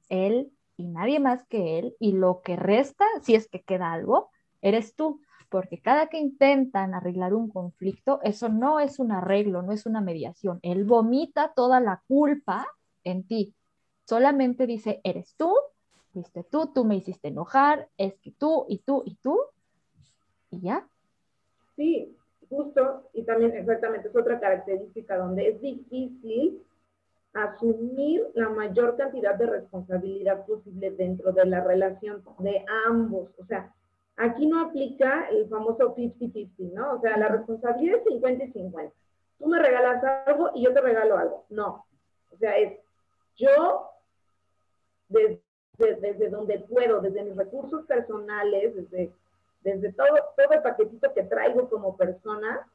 [0.09, 4.31] él y nadie más que él, y lo que resta, si es que queda algo,
[4.61, 5.21] eres tú
[5.53, 10.01] porque cada que intentan arreglar un conflicto, eso no es un arreglo, no es una
[10.01, 10.59] mediación.
[10.63, 12.67] Él vomita toda la culpa
[13.05, 13.55] en ti.
[14.09, 15.55] Solamente dice, eres tú,
[16.15, 19.39] fuiste tú, tú me hiciste enojar, es que tú y tú y tú,
[20.51, 20.89] y ya.
[21.77, 22.17] Sí,
[22.49, 26.63] justo, y también exactamente es otra característica donde es difícil
[27.35, 33.31] asumir la mayor cantidad de responsabilidad posible dentro de la relación de ambos.
[33.39, 33.73] O sea,
[34.17, 36.95] Aquí no aplica el famoso 50-50, ¿no?
[36.95, 38.95] O sea, la responsabilidad es 50 y 50.
[39.39, 41.47] Tú me regalas algo y yo te regalo algo.
[41.49, 41.87] No.
[42.31, 42.79] O sea, es
[43.37, 43.89] yo
[45.09, 45.43] desde,
[45.79, 49.13] desde donde puedo, desde mis recursos personales, desde,
[49.63, 52.69] desde todo, todo el paquetito que traigo como persona,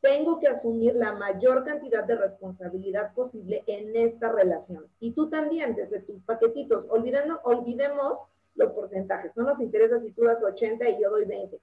[0.00, 4.86] tengo que asumir la mayor cantidad de responsabilidad posible en esta relación.
[5.00, 6.84] Y tú también, desde tus paquetitos.
[6.88, 8.18] Olvidemos, olvidemos
[8.54, 9.36] los porcentajes.
[9.36, 11.58] No nos interesa si tú das 80 y yo doy 20.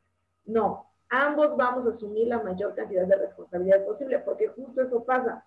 [0.47, 5.45] No, ambos vamos a asumir la mayor cantidad de responsabilidad posible, porque justo eso pasa.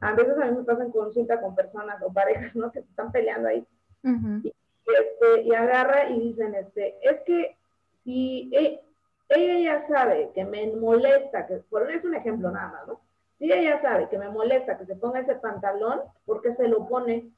[0.00, 2.70] A veces a mí me pasa en consulta con personas o parejas, ¿no?
[2.70, 3.66] Que se están peleando ahí.
[4.04, 7.56] y, este, y, agarra y dicen, este, es que
[8.04, 8.80] si e,
[9.28, 13.00] ella ya sabe que me molesta, que por es un ejemplo nada más, ¿no?
[13.38, 16.88] Si ella sabe que me molesta que se ponga ese pantalón, ¿por qué se lo
[16.88, 17.30] pone?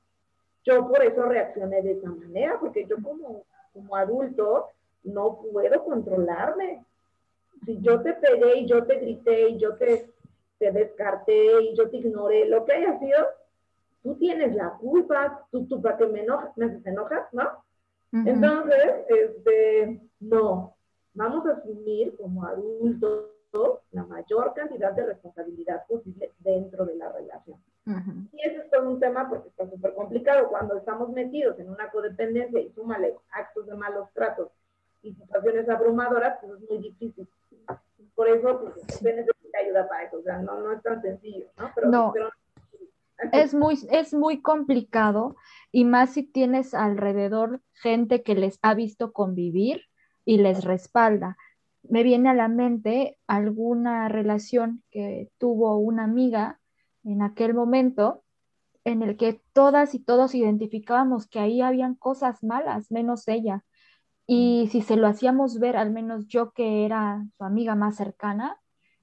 [0.64, 4.68] Yo por eso reaccioné de esa manera, porque yo como, como adulto
[5.02, 6.84] no puedo controlarme.
[7.66, 10.10] Si yo te pegué y yo te grité y yo te,
[10.58, 13.18] te descarté y yo te ignoré, lo que haya sido,
[14.02, 17.62] tú tienes la culpa, tú, tú para que me enojas, me haces enojar, ¿no?
[18.12, 20.74] Entonces, este, no,
[21.14, 23.30] vamos a asumir como adultos
[23.92, 27.58] la mayor cantidad de responsabilidad posible dentro de la relación.
[28.32, 30.48] Y eso es todo un tema porque está súper complicado.
[30.48, 34.48] Cuando estamos metidos en una codependencia y súmale actos de malos tratos
[35.02, 37.28] y situaciones abrumadoras, pues es muy difícil.
[38.14, 40.18] Por eso, pues, se necesita ayuda para eso.
[40.18, 41.70] O sea, no, no es tan sencillo, ¿no?
[41.74, 42.12] Pero, no.
[43.32, 45.34] es muy, es muy complicado
[45.72, 49.89] y más si tienes alrededor gente que les ha visto convivir
[50.30, 51.36] y les respalda.
[51.82, 56.60] Me viene a la mente alguna relación que tuvo una amiga
[57.02, 58.22] en aquel momento
[58.84, 63.64] en el que todas y todos identificábamos que ahí habían cosas malas, menos ella.
[64.24, 68.56] Y si se lo hacíamos ver, al menos yo que era su amiga más cercana,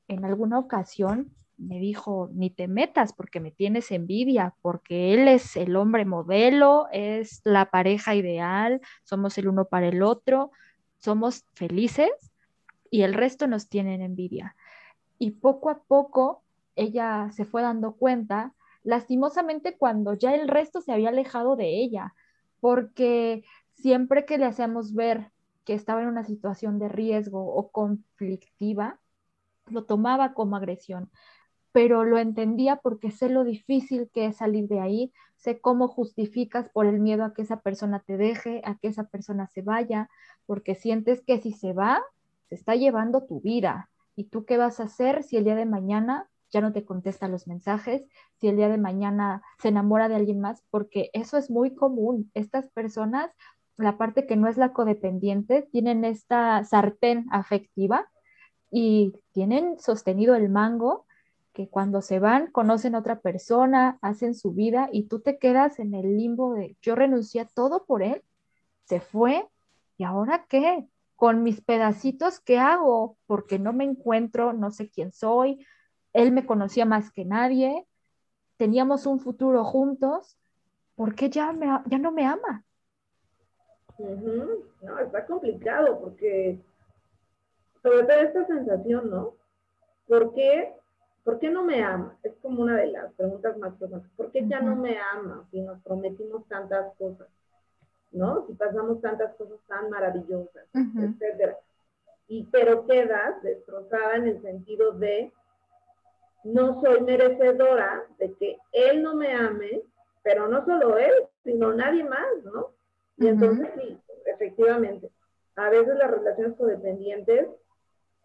[0.07, 5.57] en alguna ocasión me dijo, ni te metas porque me tienes envidia, porque él es
[5.57, 10.51] el hombre modelo, es la pareja ideal, somos el uno para el otro,
[11.07, 12.11] somos felices
[12.91, 14.57] y el resto nos tienen envidia.
[15.17, 16.43] Y poco a poco
[16.75, 22.13] ella se fue dando cuenta, lastimosamente cuando ya el resto se había alejado de ella,
[22.59, 25.31] porque siempre que le hacíamos ver
[25.63, 28.99] que estaba en una situación de riesgo o conflictiva,
[29.67, 31.09] lo tomaba como agresión,
[31.77, 36.69] pero lo entendía porque sé lo difícil que es salir de ahí, sé cómo justificas
[36.69, 40.09] por el miedo a que esa persona te deje, a que esa persona se vaya,
[40.47, 42.01] porque sientes que si se va,
[42.49, 43.91] se está llevando tu vida.
[44.15, 47.27] ¿Y tú qué vas a hacer si el día de mañana ya no te contesta
[47.27, 48.01] los mensajes,
[48.41, 52.31] si el día de mañana se enamora de alguien más, porque eso es muy común.
[52.33, 53.29] Estas personas,
[53.77, 58.09] la parte que no es la codependiente, tienen esta sartén afectiva
[58.71, 61.05] y tienen sostenido el mango
[61.57, 65.79] que cuando se van conocen a otra persona, hacen su vida y tú te quedas
[65.79, 68.21] en el limbo de yo renuncié a todo por él,
[68.83, 69.49] se fue
[69.97, 70.87] ¿y ahora qué?
[71.15, 73.17] Con mis pedacitos, ¿qué hago?
[73.25, 75.65] Porque no me encuentro, no sé quién soy,
[76.13, 77.87] él me conocía más que nadie,
[78.57, 80.37] teníamos un futuro juntos,
[80.93, 82.63] ¿por qué ya, me, ya no me ama?
[83.97, 86.59] No, está complicado porque
[87.81, 89.33] sobre todo esta sensación, ¿no?
[90.07, 90.71] ¿Por qué,
[91.27, 92.17] ¿Por qué no me ama?
[92.23, 94.09] Es como una de las preguntas más profundas.
[94.15, 97.27] ¿Por qué ya no me ama si nos prometimos tantas cosas?
[98.13, 98.47] ¿No?
[98.47, 101.57] Si pasamos tantas cosas tan maravillosas, etcétera.
[102.29, 105.33] Y pero quedas destrozada en el sentido de
[106.45, 109.81] no soy merecedora de que él no me ame,
[110.23, 111.11] pero no solo él,
[111.43, 112.71] sino nadie más, ¿no?
[113.17, 115.11] Y entonces sí, efectivamente,
[115.57, 117.49] a veces las relaciones codependientes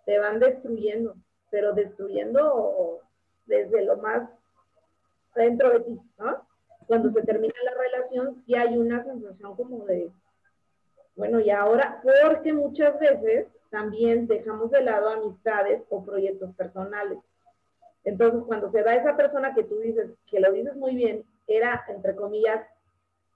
[0.06, 1.16] te van destruyendo,
[1.52, 3.00] pero destruyendo
[3.44, 4.28] desde lo más
[5.34, 6.46] dentro de ti, ¿no?
[6.86, 10.10] Cuando se termina la relación, sí hay una sensación como de,
[11.14, 17.18] bueno, y ahora, porque muchas veces también dejamos de lado amistades o proyectos personales.
[18.04, 21.84] Entonces, cuando se da esa persona que tú dices, que lo dices muy bien, era,
[21.88, 22.66] entre comillas,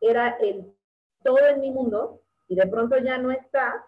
[0.01, 0.73] era el
[1.23, 3.85] todo en mi mundo, y de pronto ya no está,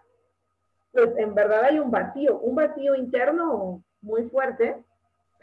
[0.91, 4.83] pues en verdad hay un vacío, un vacío interno muy fuerte,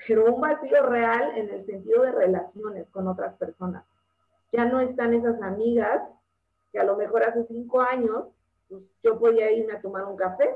[0.07, 3.85] pero un vacío real en el sentido de relaciones con otras personas.
[4.53, 6.03] Ya no están esas amigas
[6.73, 8.27] que a lo mejor hace cinco años
[8.69, 10.55] pues, yo podía irme a tomar un café,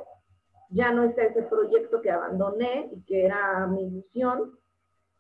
[0.71, 4.59] ya no está ese proyecto que abandoné y que era mi ilusión,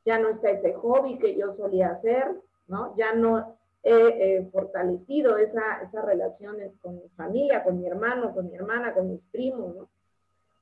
[0.04, 2.94] ya no está ese hobby que yo solía hacer, ¿no?
[2.96, 8.54] Ya no he fortalecido esa, esas relaciones con mi familia, con mi hermano, con mi
[8.54, 9.88] hermana, con mis primos.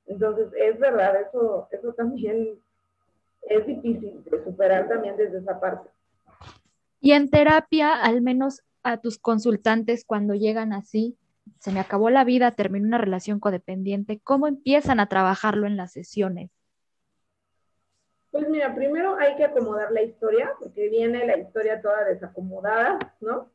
[0.09, 2.59] Entonces, es verdad, eso, eso también
[3.43, 5.89] es difícil de superar también desde esa parte.
[7.01, 11.17] Y en terapia, al menos a tus consultantes cuando llegan así,
[11.61, 15.93] se me acabó la vida, terminé una relación codependiente, ¿cómo empiezan a trabajarlo en las
[15.93, 16.51] sesiones?
[18.31, 23.49] Pues mira, primero hay que acomodar la historia, porque viene la historia toda desacomodada, ¿no?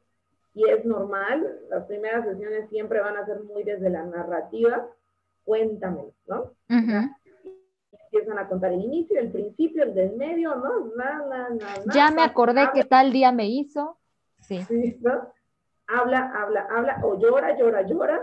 [0.56, 4.88] Y es normal, las primeras sesiones siempre van a ser muy desde la narrativa,
[5.44, 6.54] cuéntame, ¿no?
[8.14, 10.92] empiezan a contar el inicio, el principio, el del medio, ¿no?
[11.94, 13.98] ya me acordé que tal día me hizo.
[14.40, 14.62] Sí.
[14.64, 15.34] sí ¿no?
[15.88, 18.22] Habla, habla, habla, o llora, llora, llora.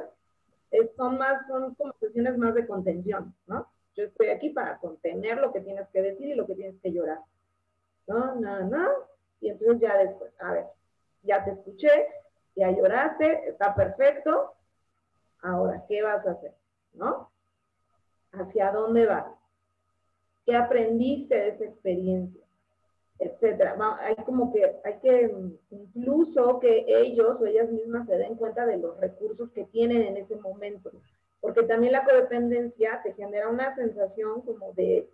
[0.96, 3.66] son más, son como sesiones más de contención, ¿no?
[3.96, 6.92] Yo estoy aquí para contener lo que tienes que decir y lo que tienes que
[6.92, 7.18] llorar.
[8.06, 8.88] No, no, no.
[9.40, 10.66] Y entonces ya después, a ver,
[11.22, 11.90] ya te escuché,
[12.54, 14.54] ya lloraste, está perfecto.
[15.42, 16.54] Ahora, ¿qué vas a hacer?
[16.92, 17.30] ¿No?
[18.32, 19.26] ¿Hacia dónde vas?
[20.44, 22.42] ¿Qué aprendiste de esa experiencia?
[23.18, 23.76] Etcétera.
[24.00, 25.30] Hay como que, hay que
[25.70, 30.16] incluso que ellos o ellas mismas se den cuenta de los recursos que tienen en
[30.16, 30.90] ese momento
[31.40, 35.08] porque también la codependencia te genera una sensación como de,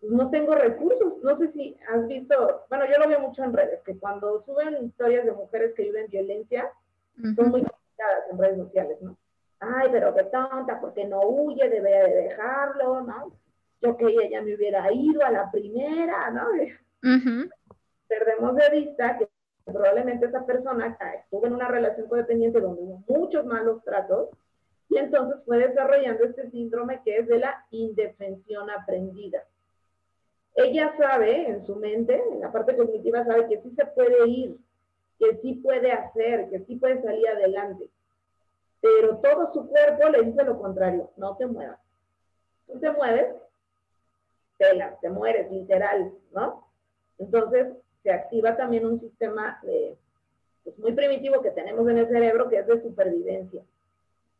[0.00, 3.52] pues, no tengo recursos, no sé si has visto, bueno, yo lo veo mucho en
[3.52, 6.70] redes, que cuando suben historias de mujeres que viven violencia,
[7.34, 9.16] son muy complicadas en redes sociales, ¿no?
[9.60, 13.32] Ay, pero qué tonta, porque no huye, debería de dejarlo, ¿no?
[13.80, 16.48] Yo que ella me hubiera ido a la primera, ¿no?
[18.08, 19.28] Perdemos de vista que
[19.64, 24.30] probablemente esa persona estuvo en una relación codependiente donde hubo muchos malos tratos,
[24.90, 29.44] y entonces fue desarrollando este síndrome que es de la indefensión aprendida.
[30.54, 34.56] Ella sabe en su mente, en la parte cognitiva, sabe que sí se puede ir,
[35.18, 37.88] que sí puede hacer, que sí puede salir adelante.
[38.80, 41.78] Pero todo su cuerpo le dice lo contrario, no te muevas.
[42.66, 43.34] Tú te mueves,
[44.56, 44.66] te,
[45.00, 46.68] te mueres, literal, ¿no?
[47.18, 47.68] Entonces
[48.02, 52.66] se activa también un sistema pues, muy primitivo que tenemos en el cerebro que es
[52.66, 53.62] de supervivencia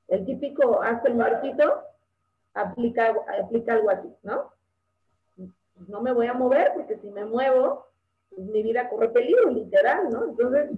[0.09, 1.83] el típico hasta el muertito
[2.55, 4.51] aplica, aplica algo así, ¿no?
[5.87, 7.87] No me voy a mover porque si me muevo,
[8.31, 10.25] pues mi vida corre peligro, literal, ¿no?
[10.25, 10.71] Entonces,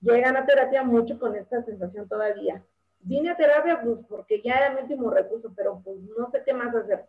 [0.00, 2.62] llegan a terapia mucho con esta sensación todavía.
[3.00, 6.52] Vine a terapia pues porque ya era mi último recurso, pero pues no sé qué
[6.52, 7.06] más hacer.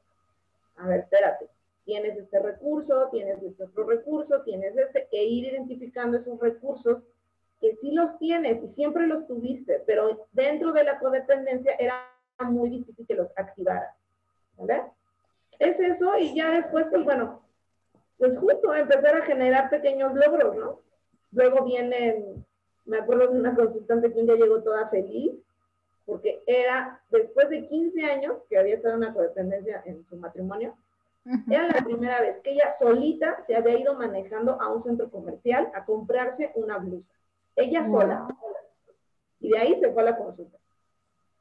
[0.78, 1.50] A ver, espérate.
[1.86, 7.00] Tienes este recurso, tienes este otro recurso, tienes este, e ir identificando esos recursos
[7.60, 11.96] que sí los tienes y siempre los tuviste, pero dentro de la codependencia era
[12.46, 13.96] muy difícil que los activaras.
[14.58, 14.84] ¿Vale?
[15.58, 17.42] Es eso y ya después, pues bueno,
[18.18, 20.82] pues justo empezar a generar pequeños logros, ¿no?
[21.32, 22.46] Luego vienen,
[22.90, 25.32] me acuerdo de una consultante que un día llegó toda feliz,
[26.06, 30.76] porque era después de 15 años que había estado en una codependencia en su matrimonio,
[31.48, 35.70] era la primera vez que ella solita se había ido manejando a un centro comercial
[35.76, 37.08] a comprarse una blusa.
[37.56, 38.28] Ella sola.
[39.40, 40.58] Y de ahí se fue a la consulta.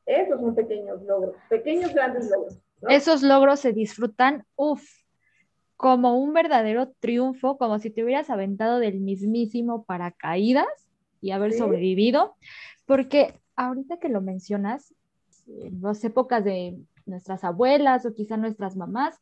[0.05, 2.59] Esos son pequeños logros, pequeños grandes logros.
[2.89, 4.85] Esos logros se disfrutan, uff,
[5.77, 10.88] como un verdadero triunfo, como si te hubieras aventado del mismísimo paracaídas
[11.21, 12.37] y haber sobrevivido,
[12.87, 14.95] porque ahorita que lo mencionas,
[15.47, 19.19] en las épocas de nuestras abuelas o quizá nuestras mamás,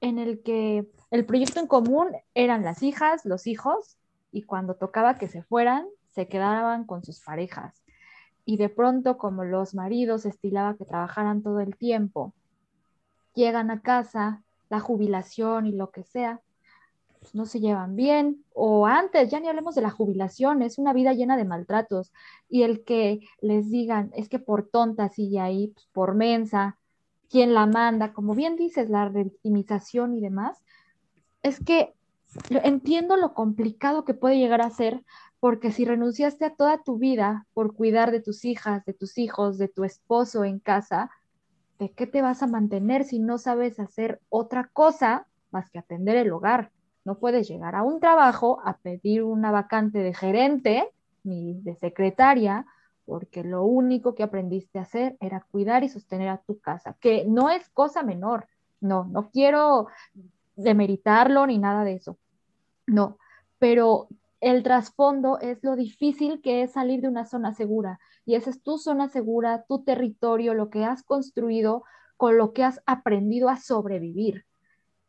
[0.00, 3.98] en el que el proyecto en común eran las hijas, los hijos,
[4.30, 7.82] y cuando tocaba que se fueran, se quedaban con sus parejas.
[8.44, 12.34] Y de pronto, como los maridos estilaba que trabajaran todo el tiempo,
[13.34, 16.40] llegan a casa, la jubilación y lo que sea,
[17.28, 20.94] pues, no se llevan bien, o antes, ya ni hablemos de la jubilación, es una
[20.94, 22.10] vida llena de maltratos,
[22.48, 26.78] y el que les digan, es que por tonta sigue ahí, pues, por mensa,
[27.28, 30.64] quién la manda, como bien dices, la revictimización y demás,
[31.42, 31.92] es que
[32.48, 35.04] entiendo lo complicado que puede llegar a ser,
[35.38, 39.58] porque si renunciaste a toda tu vida por cuidar de tus hijas, de tus hijos,
[39.58, 41.10] de tu esposo en casa,
[41.78, 46.16] ¿de qué te vas a mantener si no sabes hacer otra cosa más que atender
[46.16, 46.72] el hogar?
[47.08, 50.92] No puedes llegar a un trabajo a pedir una vacante de gerente
[51.24, 52.66] ni de secretaria,
[53.06, 57.24] porque lo único que aprendiste a hacer era cuidar y sostener a tu casa, que
[57.24, 58.46] no es cosa menor.
[58.82, 59.86] No, no quiero
[60.54, 62.18] demeritarlo ni nada de eso.
[62.86, 63.16] No,
[63.58, 64.08] pero
[64.42, 68.00] el trasfondo es lo difícil que es salir de una zona segura.
[68.26, 71.84] Y esa es tu zona segura, tu territorio, lo que has construido
[72.18, 74.44] con lo que has aprendido a sobrevivir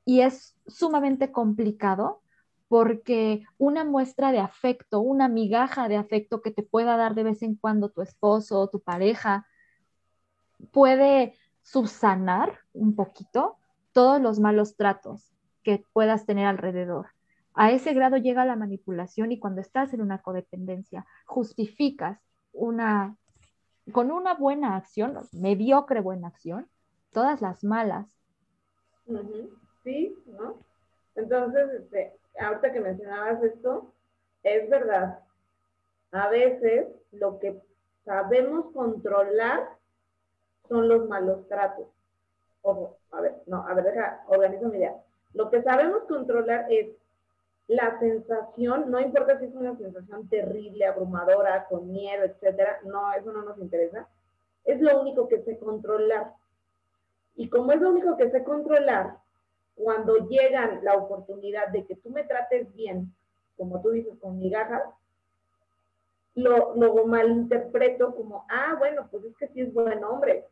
[0.09, 2.23] y es sumamente complicado
[2.67, 7.43] porque una muestra de afecto, una migaja de afecto que te pueda dar de vez
[7.43, 9.45] en cuando tu esposo o tu pareja,
[10.71, 13.57] puede subsanar un poquito
[13.91, 15.31] todos los malos tratos
[15.61, 17.09] que puedas tener alrededor.
[17.53, 22.19] A ese grado llega la manipulación y cuando estás en una codependencia, justificas
[22.51, 23.15] una,
[23.91, 26.67] con una buena acción, mediocre buena acción,
[27.11, 28.07] todas las malas.
[29.89, 30.55] Sí, ¿no?
[31.15, 33.91] Entonces, este, ahorita que mencionabas esto,
[34.43, 35.17] es verdad.
[36.11, 37.59] A veces lo que
[38.05, 39.67] sabemos controlar
[40.67, 41.87] son los malos tratos.
[42.61, 44.95] Ojo, a ver, no, a ver, deja, organizo mi idea.
[45.33, 46.89] Lo que sabemos controlar es
[47.65, 53.31] la sensación, no importa si es una sensación terrible, abrumadora, con miedo, etcétera, no, eso
[53.31, 54.07] no nos interesa.
[54.65, 56.33] Es lo único que sé controlar.
[57.35, 59.17] Y como es lo único que sé controlar,
[59.75, 63.13] cuando llegan la oportunidad de que tú me trates bien,
[63.57, 64.83] como tú dices, con migajas,
[66.35, 70.45] lo, lo malinterpreto como, ah, bueno, pues es que sí es buen hombre.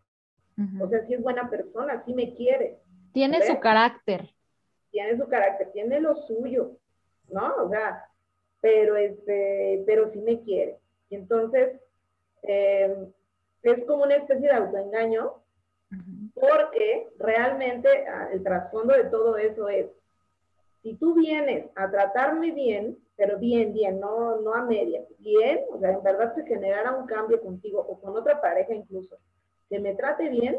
[0.82, 2.80] O sea, sí es buena persona, sí me quiere.
[3.14, 4.28] Tiene su carácter.
[4.90, 6.72] Tiene su carácter, tiene lo suyo,
[7.30, 7.56] ¿no?
[7.58, 8.10] O sea,
[8.60, 10.80] pero, este, pero sí me quiere.
[11.10, 11.80] Y entonces,
[12.42, 13.08] eh,
[13.62, 15.34] es como una especie de autoengaño
[16.40, 19.88] porque realmente ah, el trasfondo de todo eso es,
[20.82, 25.80] si tú vienes a tratarme bien, pero bien, bien, no, no a medias, bien, o
[25.80, 29.18] sea, en verdad se generara un cambio contigo o con otra pareja incluso,
[29.70, 30.58] que me trate bien,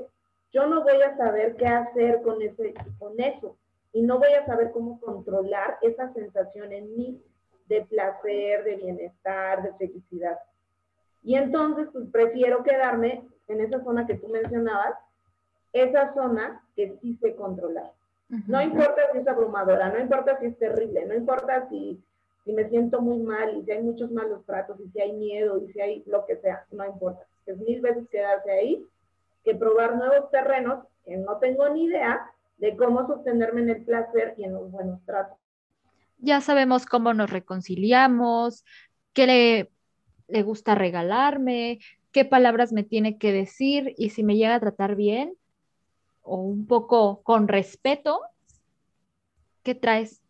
[0.50, 3.56] yo no voy a saber qué hacer con, ese, con eso
[3.92, 7.22] y no voy a saber cómo controlar esa sensación en mí
[7.66, 10.38] de placer, de bienestar, de felicidad.
[11.22, 14.94] Y entonces, pues prefiero quedarme en esa zona que tú mencionabas,
[15.72, 17.92] esa zona que sí se controlar.
[18.46, 21.98] No importa si es abrumadora, no importa si es terrible, no importa si,
[22.44, 25.58] si me siento muy mal y si hay muchos malos tratos y si hay miedo
[25.58, 27.26] y si hay lo que sea, no importa.
[27.46, 28.86] Es mil veces quedarse ahí
[29.44, 34.34] que probar nuevos terrenos que no tengo ni idea de cómo sostenerme en el placer
[34.36, 35.38] y en los buenos tratos.
[36.18, 38.64] Ya sabemos cómo nos reconciliamos,
[39.14, 39.70] qué le,
[40.26, 41.78] le gusta regalarme,
[42.12, 45.34] qué palabras me tiene que decir y si me llega a tratar bien,
[46.28, 48.20] o un poco con respeto,
[49.62, 50.22] ¿qué traes?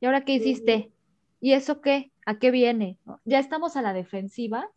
[0.00, 0.92] ¿Y ahora qué hiciste?
[1.40, 2.12] ¿Y eso qué?
[2.24, 2.98] ¿A qué viene?
[3.24, 4.68] Ya estamos a la defensiva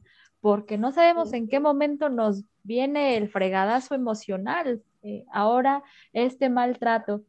[0.41, 4.84] porque no sabemos en qué momento nos viene el fregadazo emocional.
[5.03, 7.24] Eh, ahora este maltrato.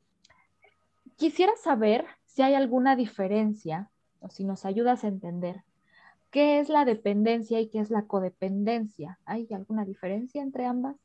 [1.17, 5.63] Quisiera saber si hay alguna diferencia o si nos ayudas a entender
[6.31, 9.19] qué es la dependencia y qué es la codependencia.
[9.25, 10.97] ¿Hay alguna diferencia entre ambas?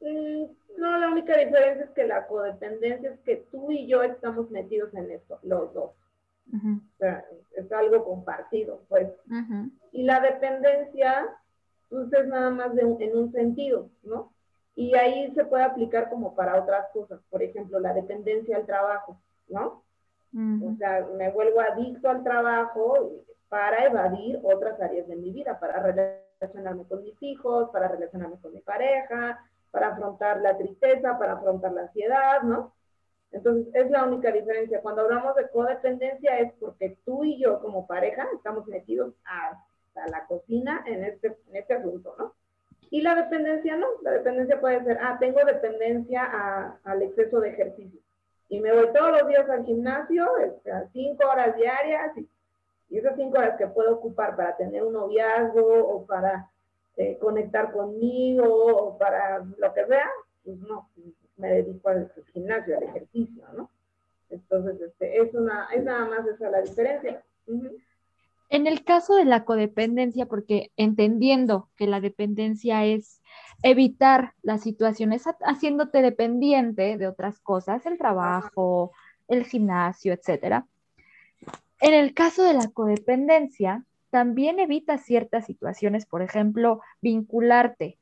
[0.00, 0.44] Mm,
[0.78, 4.92] no, la única diferencia es que la codependencia es que tú y yo estamos metidos
[4.94, 5.92] en esto, los dos.
[6.52, 9.08] O sea, es algo compartido, pues.
[9.92, 11.28] Y la dependencia,
[11.88, 14.32] pues es nada más de en un sentido, ¿no?
[14.74, 17.20] Y ahí se puede aplicar como para otras cosas.
[17.30, 19.84] Por ejemplo, la dependencia al trabajo, ¿no?
[20.32, 23.12] O sea, me vuelvo adicto al trabajo
[23.48, 28.52] para evadir otras áreas de mi vida, para relacionarme con mis hijos, para relacionarme con
[28.52, 29.38] mi pareja,
[29.70, 32.72] para afrontar la tristeza, para afrontar la ansiedad, ¿no?
[33.32, 34.80] Entonces, es la única diferencia.
[34.80, 40.26] Cuando hablamos de codependencia es porque tú y yo como pareja estamos metidos hasta la
[40.26, 42.34] cocina en este, en este asunto, ¿no?
[42.90, 43.86] Y la dependencia no.
[44.02, 48.00] La dependencia puede ser, ah, tengo dependencia al exceso de ejercicio.
[48.48, 52.28] Y me voy todos los días al gimnasio, este, a cinco horas diarias, y,
[52.90, 56.50] esas cinco horas que puedo ocupar para tener un noviazgo o para
[56.96, 60.08] eh, conectar conmigo para lo que sea,
[60.44, 60.88] pues no,
[61.36, 63.70] me dedico al gimnasio, al ejercicio, ¿no?
[64.30, 67.22] Entonces, este, es, una, es nada más esa la diferencia.
[68.48, 73.20] En el caso de la codependencia, porque entendiendo que la dependencia es
[73.62, 78.92] evitar las situaciones haciéndote dependiente de otras cosas, el trabajo,
[79.28, 80.66] el gimnasio, etcétera.
[81.80, 87.98] En el caso de la codependencia, también evitas ciertas situaciones, por ejemplo, vincularte.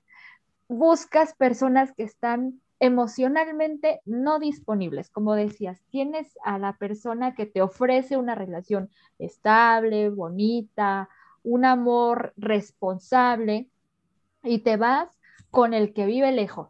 [0.69, 5.11] Buscas personas que están emocionalmente no disponibles.
[5.11, 11.09] Como decías, tienes a la persona que te ofrece una relación estable, bonita,
[11.43, 13.69] un amor responsable
[14.43, 15.09] y te vas
[15.51, 16.69] con el que vive lejos.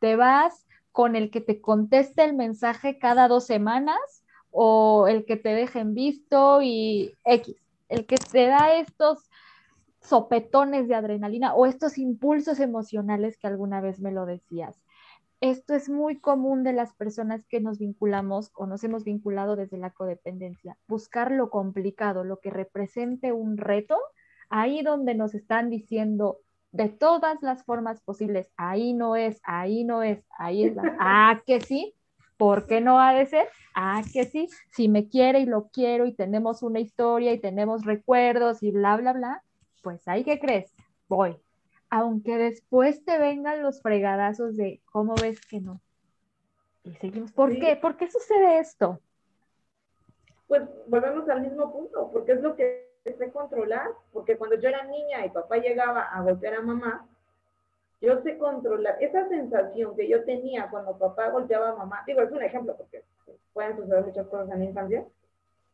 [0.00, 5.36] Te vas con el que te conteste el mensaje cada dos semanas o el que
[5.36, 7.54] te dejen visto y X,
[7.88, 9.30] el que te da estos
[10.00, 14.86] sopetones de adrenalina o estos impulsos emocionales que alguna vez me lo decías
[15.40, 19.76] esto es muy común de las personas que nos vinculamos o nos hemos vinculado desde
[19.76, 20.78] la codependencia.
[20.88, 23.98] Buscar lo complicado, lo que represente un reto,
[24.48, 26.38] ahí donde nos están diciendo
[26.72, 31.60] de todas las formas posibles, ahí no es, ahí no es, ahí es, ah, que
[31.60, 31.94] sí,
[32.36, 33.48] ¿por qué no ha de ser?
[33.74, 37.84] Ah, que sí, si me quiere y lo quiero y tenemos una historia y tenemos
[37.84, 39.42] recuerdos y bla, bla, bla,
[39.82, 40.72] pues ahí, ¿qué crees?
[41.08, 41.36] Voy,
[41.90, 45.80] aunque después te vengan los fregadazos de cómo ves que no.
[46.84, 47.76] Y seguimos, ¿por qué?
[47.76, 49.00] ¿Por qué sucede esto?
[50.46, 54.84] Pues volvemos al mismo punto, porque es lo que sé controlar, porque cuando yo era
[54.84, 57.06] niña y papá llegaba a golpear a mamá,
[58.00, 62.30] yo sé controlar esa sensación que yo tenía cuando papá golpeaba a mamá, digo, es
[62.30, 63.02] un ejemplo porque
[63.52, 65.04] pueden suceder muchas cosas en la infancia,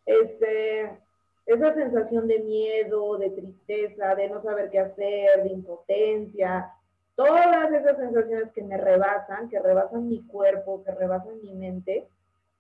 [0.07, 0.99] este,
[1.47, 6.73] esa sensación de miedo, de tristeza, de no saber qué hacer, de impotencia,
[7.15, 12.09] todas esas sensaciones que me rebasan, que rebasan mi cuerpo, que rebasan mi mente.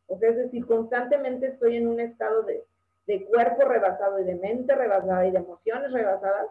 [0.09, 2.65] O sea, es decir, constantemente estoy en un estado de,
[3.07, 6.49] de cuerpo rebasado y de mente rebasada y de emociones rebasadas,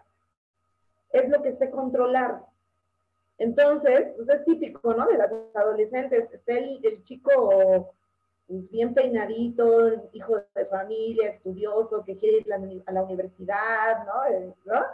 [1.12, 2.42] es lo que sé controlar.
[3.42, 5.08] Entonces, pues es típico, ¿no?
[5.08, 7.92] De las adolescentes, está el, el chico
[8.48, 14.26] bien peinadito, hijo de familia, estudioso, que quiere ir a la universidad, ¿no?
[14.32, 14.86] Eh, ¿no?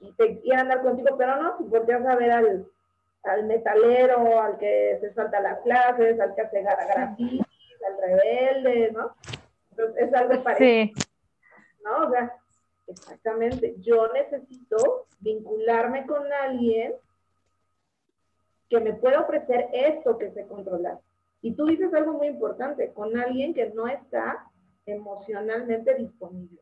[0.00, 2.66] Y te quiere andar contigo, pero no, si volteas a ver al,
[3.22, 7.46] al metalero, al que se salta las clases, al que hace grafitis,
[7.86, 9.14] al rebelde, ¿no?
[9.70, 10.92] Entonces es algo parecido.
[10.96, 11.04] Sí.
[11.84, 12.08] ¿No?
[12.08, 12.36] O sea,
[12.88, 13.76] exactamente.
[13.78, 16.94] Yo necesito vincularme con alguien
[18.68, 20.98] que me pueda ofrecer esto que sé controlar.
[21.40, 24.46] Y tú dices algo muy importante, con alguien que no está
[24.86, 26.60] emocionalmente disponible.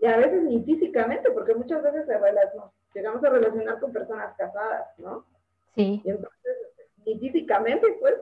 [0.00, 4.86] Y a veces ni físicamente, porque muchas veces se llegamos a relacionar con personas casadas,
[4.98, 5.24] ¿no?
[5.74, 6.00] Sí.
[6.04, 6.56] Y entonces,
[7.04, 8.14] ni físicamente, pues,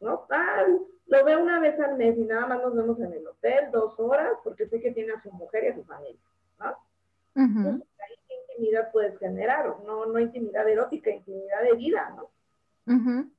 [0.00, 0.20] ¿no?
[0.28, 3.70] Tal, lo veo una vez al mes y nada más nos vemos en el hotel
[3.72, 6.20] dos horas porque sé que tiene a su mujer y a su familia,
[6.58, 6.76] ¿no?
[7.34, 7.97] Uh ¿qué
[8.58, 9.66] intimidad puedes generar?
[9.86, 12.30] No, no intimidad erótica, intimidad de vida, ¿no?
[12.86, 13.30] Uh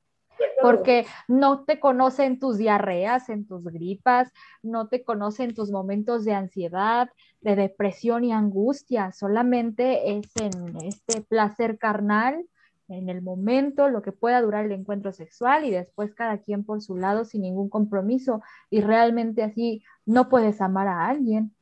[0.61, 5.71] porque no te conoce en tus diarreas, en tus gripas, no te conoce en tus
[5.71, 7.09] momentos de ansiedad,
[7.41, 12.45] de depresión y angustia, solamente es en este placer carnal,
[12.89, 16.81] en el momento, lo que pueda durar el encuentro sexual y después cada quien por
[16.81, 21.53] su lado sin ningún compromiso y realmente así no puedes amar a alguien.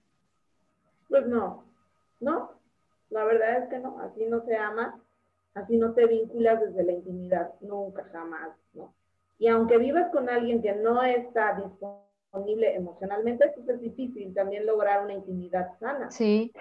[1.09, 1.63] Pues no,
[2.21, 2.56] no,
[3.09, 5.01] la verdad es que no, así no se ama
[5.57, 8.93] Así no te vinculas desde la intimidad, nunca, jamás, ¿no?
[9.39, 15.03] Y aunque vivas con alguien que no está disponible emocionalmente, pues es difícil también lograr
[15.03, 16.11] una intimidad sana.
[16.11, 16.53] Sí,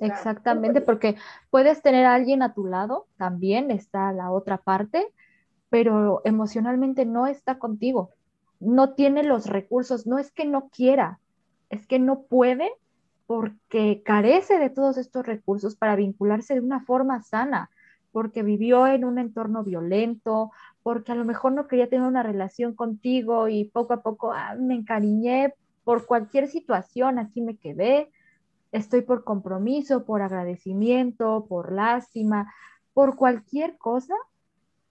[0.00, 1.16] exactamente, porque
[1.50, 5.06] puedes tener a alguien a tu lado, también está la otra parte,
[5.68, 8.10] pero emocionalmente no está contigo,
[8.58, 11.20] no tiene los recursos, no es que no quiera,
[11.68, 12.72] es que no puede
[13.30, 17.70] porque carece de todos estos recursos para vincularse de una forma sana
[18.10, 20.50] porque vivió en un entorno violento,
[20.82, 24.56] porque a lo mejor no quería tener una relación contigo y poco a poco ah,
[24.58, 25.54] me encariñé
[25.84, 28.10] por cualquier situación, aquí me quedé,
[28.72, 32.52] estoy por compromiso, por agradecimiento, por lástima,
[32.94, 34.16] por cualquier cosa,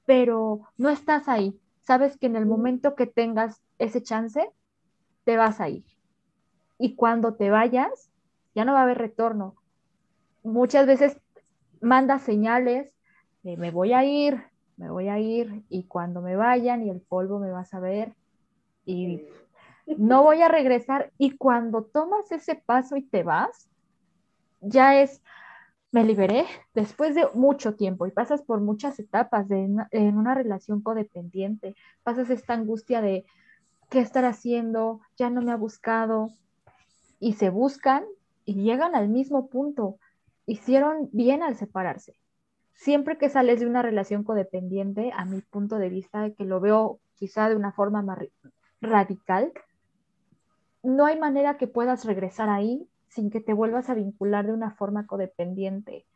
[0.05, 1.59] pero no estás ahí.
[1.81, 4.49] Sabes que en el momento que tengas ese chance,
[5.25, 5.83] te vas a ir.
[6.77, 8.08] Y cuando te vayas,
[8.55, 9.55] ya no va a haber retorno.
[10.43, 11.19] Muchas veces
[11.81, 12.91] manda señales
[13.43, 14.43] de me voy a ir,
[14.77, 18.13] me voy a ir, y cuando me vayan y el polvo me vas a ver,
[18.85, 19.25] y
[19.97, 21.11] no voy a regresar.
[21.17, 23.69] Y cuando tomas ese paso y te vas,
[24.61, 25.21] ya es,
[25.91, 31.75] me liberé después de mucho tiempo y pasas por muchas etapas en una relación codependiente,
[32.03, 33.25] pasas esta angustia de
[33.89, 36.29] qué estar haciendo, ya no me ha buscado
[37.19, 38.05] y se buscan
[38.49, 39.99] y llegan al mismo punto.
[40.47, 42.15] Hicieron bien al separarse.
[42.73, 46.99] Siempre que sales de una relación codependiente, a mi punto de vista, que lo veo
[47.13, 48.17] quizá de una forma más
[48.81, 49.53] radical,
[50.81, 54.71] no hay manera que puedas regresar ahí sin que te vuelvas a vincular de una
[54.71, 56.07] forma codependiente.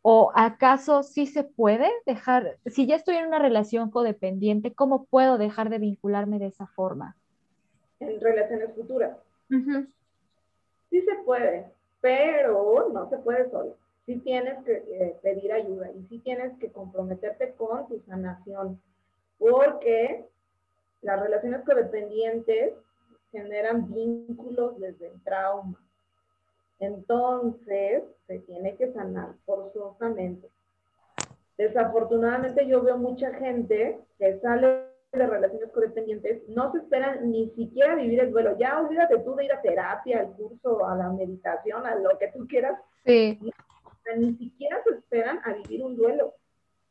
[0.00, 5.38] ¿O acaso sí se puede dejar, si ya estoy en una relación codependiente, cómo puedo
[5.38, 7.16] dejar de vincularme de esa forma?
[7.98, 9.16] En relaciones futuras.
[10.92, 11.72] Sí se puede,
[12.02, 13.78] pero no se puede solo.
[14.04, 18.78] Sí tienes que eh, pedir ayuda y sí tienes que comprometerte con tu sanación,
[19.38, 20.26] porque
[21.00, 22.74] las relaciones codependientes
[23.30, 25.80] generan vínculos desde el trauma.
[26.78, 30.50] Entonces, se tiene que sanar forzosamente.
[31.56, 37.94] Desafortunadamente yo veo mucha gente que sale de relaciones codependientes, no se esperan ni siquiera
[37.94, 38.56] vivir el duelo.
[38.58, 42.28] Ya olvídate tú de ir a terapia, al curso, a la meditación, a lo que
[42.28, 42.80] tú quieras.
[43.04, 43.38] Sí.
[44.16, 46.34] Ni siquiera se esperan a vivir un duelo.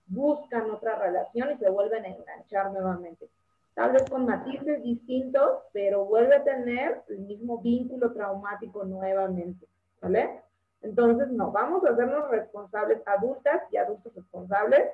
[0.05, 3.30] Buscan otra relación y se vuelven a enganchar nuevamente
[3.74, 9.67] tal vez con matices distintos, pero vuelve a tener el mismo vínculo traumático nuevamente,
[10.01, 10.41] ¿vale?
[10.82, 14.89] Entonces, no, vamos a hacernos responsables, adultas y adultos responsables,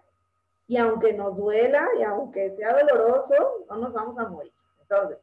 [0.68, 4.52] y aunque nos duela y aunque sea doloroso, no nos vamos a morir.
[4.82, 5.18] Entonces,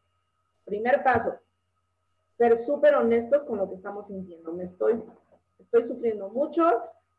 [0.64, 1.38] primer paso,
[2.38, 4.52] ser súper honestos con lo que estamos sintiendo.
[4.52, 5.02] Me estoy,
[5.58, 6.62] estoy sufriendo mucho,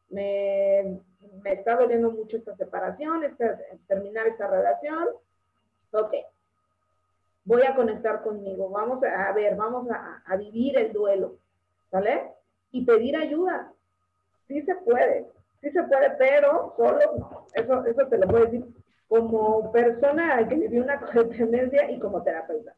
[0.10, 1.00] me,
[1.44, 5.10] me está doliendo mucho esta separación, esta, terminar esta relación,
[5.96, 6.14] Ok.
[7.46, 8.70] Voy a conectar conmigo.
[8.70, 11.38] Vamos a, ver, vamos a, vivir el duelo.
[11.90, 12.32] ¿Sale?
[12.72, 13.72] Y pedir ayuda.
[14.48, 15.28] Sí se puede.
[15.66, 17.48] Sí se puede, pero solo.
[17.56, 18.64] Eso, eso te lo puedo decir
[19.08, 22.76] como persona que vivió una codependencia y como terapeuta.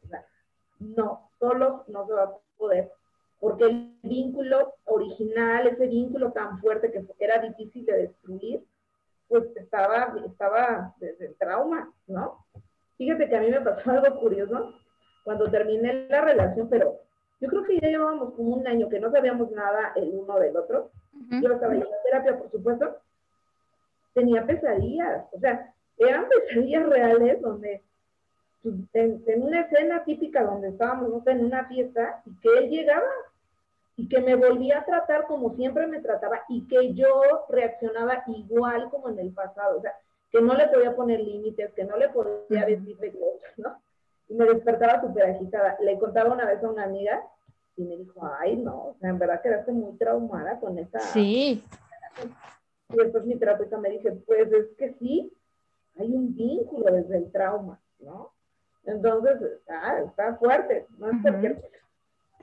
[0.79, 2.89] no, solo no se va a poder.
[3.41, 8.63] Porque el vínculo original, ese vínculo tan fuerte que era difícil de destruir,
[9.27, 12.45] pues estaba, estaba desde el trauma, ¿no?
[12.97, 14.75] Fíjate que a mí me pasó algo curioso
[15.25, 17.01] cuando terminé la relación, pero
[17.39, 20.57] yo creo que ya llevábamos como un año que no sabíamos nada el uno del
[20.57, 20.91] otro.
[21.29, 22.97] Yo estaba en terapia, por supuesto.
[24.13, 27.83] Tenía pesadillas, o sea, eran pesadillas reales donde
[28.63, 33.07] pues, en, una escena típica donde estábamos, no en una fiesta, y que él llegaba
[33.95, 37.07] y que me volvía a tratar como siempre me trataba y que yo
[37.49, 39.77] reaccionaba igual como en el pasado.
[39.77, 39.93] O sea,
[40.31, 43.81] que no le podía poner límites, que no le podía decir de cosas, ¿no?
[44.29, 45.77] Y me despertaba súper agitada.
[45.81, 47.21] Le contaba una vez a una amiga
[47.77, 50.99] y me dijo, ay, no, o sea, en verdad quedaste muy traumada con esa...
[50.99, 51.63] Sí.
[52.89, 55.31] Y después mi terapeuta me dice, pues es que sí,
[55.97, 58.31] hay un vínculo desde el trauma, ¿no?
[58.85, 61.61] Entonces, ah, está fuerte, no es cualquier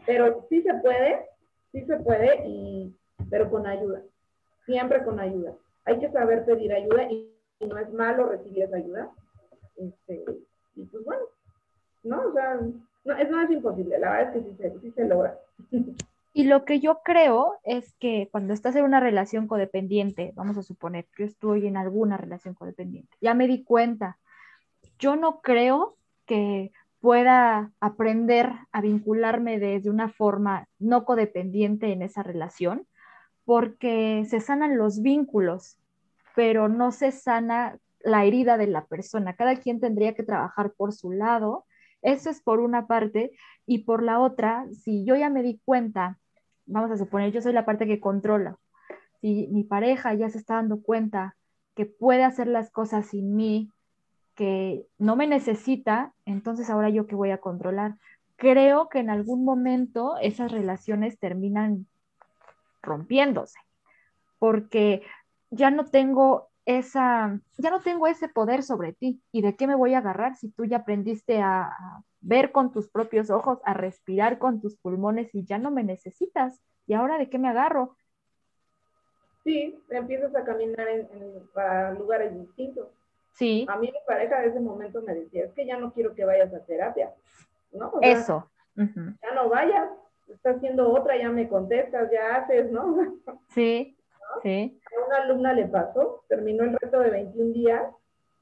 [0.07, 1.27] Pero sí se puede,
[1.73, 2.95] sí se puede, y,
[3.31, 4.03] pero con ayuda,
[4.67, 5.55] siempre con ayuda.
[5.87, 9.11] Hay que saber pedir ayuda y no es malo recibir esa ayuda.
[9.77, 10.25] Este,
[10.77, 11.25] y pues bueno,
[12.05, 12.29] ¿no?
[12.29, 12.59] O sea,
[13.05, 15.39] no es, no es imposible, la verdad es que sí se, sí se logra.
[16.37, 20.65] Y lo que yo creo es que cuando estás en una relación codependiente, vamos a
[20.65, 24.19] suponer, yo estoy en alguna relación codependiente, ya me di cuenta,
[24.99, 25.97] yo no creo
[26.27, 32.85] que pueda aprender a vincularme desde una forma no codependiente en esa relación,
[33.45, 35.79] porque se sanan los vínculos
[36.35, 39.35] pero no se sana la herida de la persona.
[39.35, 41.65] Cada quien tendría que trabajar por su lado.
[42.05, 43.33] Eso es por una parte.
[43.67, 46.19] Y por la otra, si yo ya me di cuenta,
[46.67, 48.57] vamos a suponer, yo soy la parte que controla.
[49.21, 51.35] Si mi pareja ya se está dando cuenta
[51.75, 53.71] que puede hacer las cosas sin mí,
[54.35, 57.97] que no me necesita, entonces ahora yo que voy a controlar.
[58.37, 61.87] Creo que en algún momento esas relaciones terminan
[62.83, 63.59] rompiéndose,
[64.39, 65.03] porque
[65.51, 69.23] ya no tengo esa, ya no tengo ese poder sobre ti.
[69.33, 71.71] ¿Y de qué me voy a agarrar si tú ya aprendiste a,
[72.21, 76.61] ver con tus propios ojos, a respirar con tus pulmones y ya no me necesitas?
[76.87, 77.97] ¿Y ahora de qué me agarro?
[79.43, 81.07] Sí, empiezas a caminar en,
[81.53, 82.89] para lugares distintos.
[83.35, 83.67] Sí.
[83.69, 86.25] A mí mi pareja de ese momento me decía, es que ya no quiero que
[86.25, 87.13] vayas a terapia.
[87.73, 87.93] ¿no?
[88.01, 88.51] Eso.
[88.77, 89.91] Ya no vayas,
[90.29, 92.97] estás haciendo otra, ya me contestas, ya haces, ¿no?
[93.49, 93.97] Sí,
[94.43, 94.81] sí.
[94.97, 97.83] A una alumna le pasó, terminó el reto de 21 días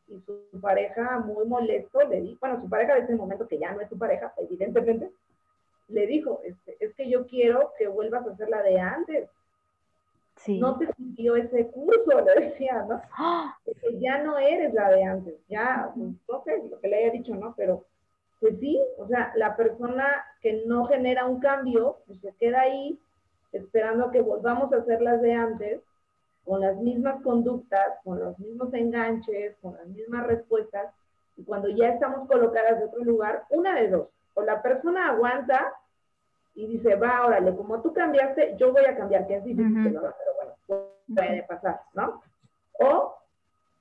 [0.09, 3.73] y su pareja muy molesto le dijo, bueno, su pareja de ese momento, que ya
[3.73, 5.11] no es su pareja, evidentemente,
[5.89, 9.29] le dijo, este, es que yo quiero que vuelvas a hacer la de antes.
[10.37, 10.59] Sí.
[10.59, 13.01] No te siguió ese curso, le decía, ¿no?
[13.17, 13.57] ¡Ah!
[13.65, 17.13] Que ya no eres la de antes, ya, pues, no sé lo que le haya
[17.13, 17.55] dicho, ¿no?
[17.57, 17.85] Pero
[18.43, 22.99] pues sí, o sea, la persona que no genera un cambio, pues se queda ahí
[23.53, 25.81] esperando a que volvamos a hacer las de antes,
[26.45, 30.93] con las mismas conductas, con los mismos enganches, con las mismas respuestas,
[31.37, 35.73] y cuando ya estamos colocadas de otro lugar, una de dos, o la persona aguanta
[36.55, 40.01] y dice, va, órale, como tú cambiaste, yo voy a cambiar, que es difícil, pero
[40.37, 42.21] bueno, puede pasar, ¿no?
[42.81, 43.15] O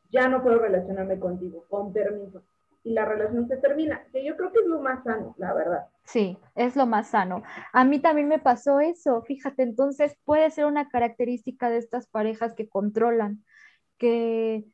[0.09, 2.41] ya no puedo relacionarme contigo, con permiso
[2.83, 5.87] y la relación se termina, que yo creo que es lo más sano, la verdad.
[6.03, 7.43] Sí, es lo más sano.
[7.73, 12.53] A mí también me pasó eso, fíjate, entonces puede ser una característica de estas parejas
[12.53, 13.43] que controlan,
[13.97, 14.65] que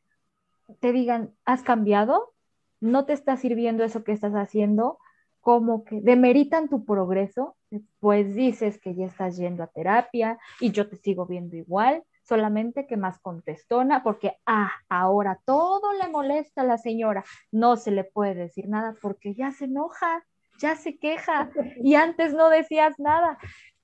[0.79, 2.33] te digan, ¿has cambiado?
[2.79, 4.99] ¿No te está sirviendo eso que estás haciendo?
[5.41, 7.55] Como que demeritan tu progreso,
[7.99, 12.87] pues dices que ya estás yendo a terapia y yo te sigo viendo igual, solamente
[12.87, 18.03] que más contestona, porque, ah, ahora todo le molesta a la señora, no se le
[18.03, 20.25] puede decir nada porque ya se enoja,
[20.59, 21.49] ya se queja
[21.83, 23.37] y antes no decías nada.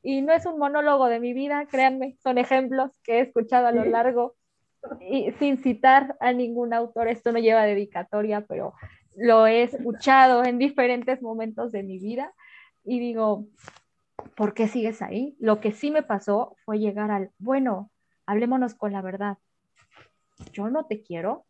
[0.05, 3.71] Y no es un monólogo de mi vida, créanme, son ejemplos que he escuchado a
[3.71, 4.35] lo largo
[4.99, 8.73] y sin citar a ningún autor, esto no lleva dedicatoria, pero
[9.15, 12.33] lo he escuchado en diferentes momentos de mi vida
[12.83, 13.45] y digo,
[14.35, 15.37] ¿por qué sigues ahí?
[15.39, 17.91] Lo que sí me pasó fue llegar al, bueno,
[18.25, 19.37] hablémonos con la verdad.
[20.51, 21.45] Yo no te quiero,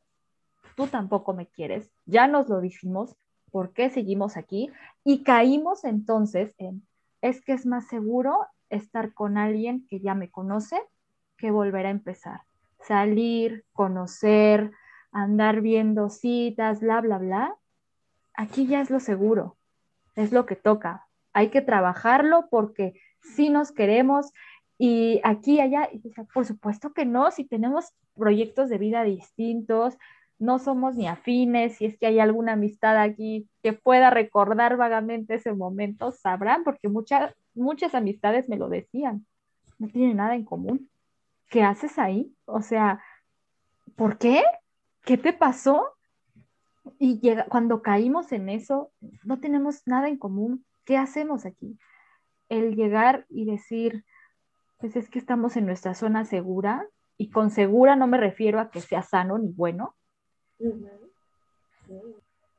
[0.75, 3.15] tú tampoco me quieres, ya nos lo dijimos,
[3.51, 4.71] ¿por qué seguimos aquí?
[5.03, 6.85] Y caímos entonces en,
[7.21, 10.81] es que es más seguro estar con alguien que ya me conoce
[11.37, 12.41] que volver a empezar.
[12.79, 14.71] Salir, conocer,
[15.11, 17.55] andar viendo citas, bla, bla, bla.
[18.33, 19.57] Aquí ya es lo seguro,
[20.15, 21.07] es lo que toca.
[21.33, 24.33] Hay que trabajarlo porque si nos queremos,
[24.77, 25.89] y aquí, allá,
[26.33, 29.97] por supuesto que no, si tenemos proyectos de vida distintos,
[30.39, 35.35] no somos ni afines, si es que hay alguna amistad aquí que pueda recordar vagamente
[35.35, 39.25] ese momento, sabrán, porque muchas, muchas amistades me lo decían,
[39.79, 40.89] no tienen nada en común.
[41.49, 42.35] ¿Qué haces ahí?
[42.45, 43.01] O sea,
[43.95, 44.43] ¿por qué?
[45.05, 45.93] ¿Qué te pasó?
[46.99, 48.91] Y llega, cuando caímos en eso,
[49.23, 50.65] no tenemos nada en común.
[50.83, 51.77] ¿Qué hacemos aquí?
[52.49, 54.03] El llegar y decir,
[54.83, 56.85] pues es que estamos en nuestra zona segura
[57.17, 59.95] y con segura no me refiero a que sea sano ni bueno.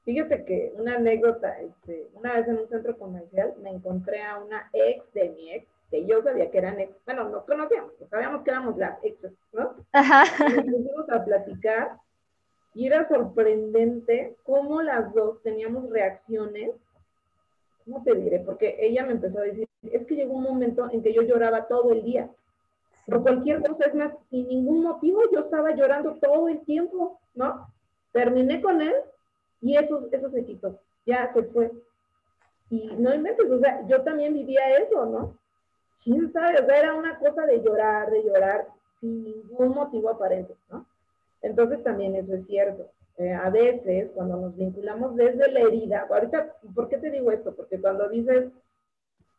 [0.07, 4.70] Fíjate que una anécdota, este, una vez en un centro comercial me encontré a una
[4.72, 8.51] ex de mi ex, que yo sabía que eran ex, bueno, nos conocíamos, sabíamos que
[8.53, 9.75] éramos las exes, ¿no?
[9.93, 10.25] Ajá.
[10.49, 11.99] Y nos pusimos a platicar
[12.72, 16.70] y era sorprendente cómo las dos teníamos reacciones
[17.85, 18.41] ¿cómo te diré?
[18.41, 21.66] Porque ella me empezó a decir, es que llegó un momento en que yo lloraba
[21.66, 22.30] todo el día.
[23.07, 27.68] Por cualquier cosa, es más, sin ningún motivo yo estaba llorando todo el tiempo, ¿no?
[28.12, 28.95] Terminé con él
[29.61, 31.70] y eso, se quitó, ya se fue.
[32.70, 35.39] Y no inventes, o sea, yo también vivía eso, ¿no?
[36.03, 36.61] ¿Quién sabe?
[36.61, 38.68] O sea, era una cosa de llorar, de llorar,
[39.01, 40.87] sin ningún motivo aparente, ¿no?
[41.43, 42.91] Entonces también eso es cierto.
[43.16, 47.55] Eh, a veces cuando nos vinculamos desde la herida, ahorita, ¿por qué te digo esto?
[47.55, 48.47] Porque cuando dices,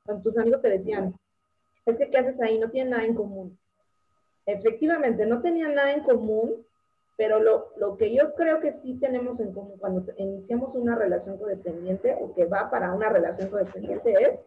[0.06, 1.14] con tus amigos te decían,
[1.86, 2.58] es que ¿qué haces ahí?
[2.60, 3.58] No tienen nada en común.
[4.46, 6.66] Efectivamente, no tenían nada en común,
[7.18, 11.38] pero lo, lo, que yo creo que sí tenemos en común cuando iniciamos una relación
[11.38, 14.40] codependiente o que va para una relación codependiente es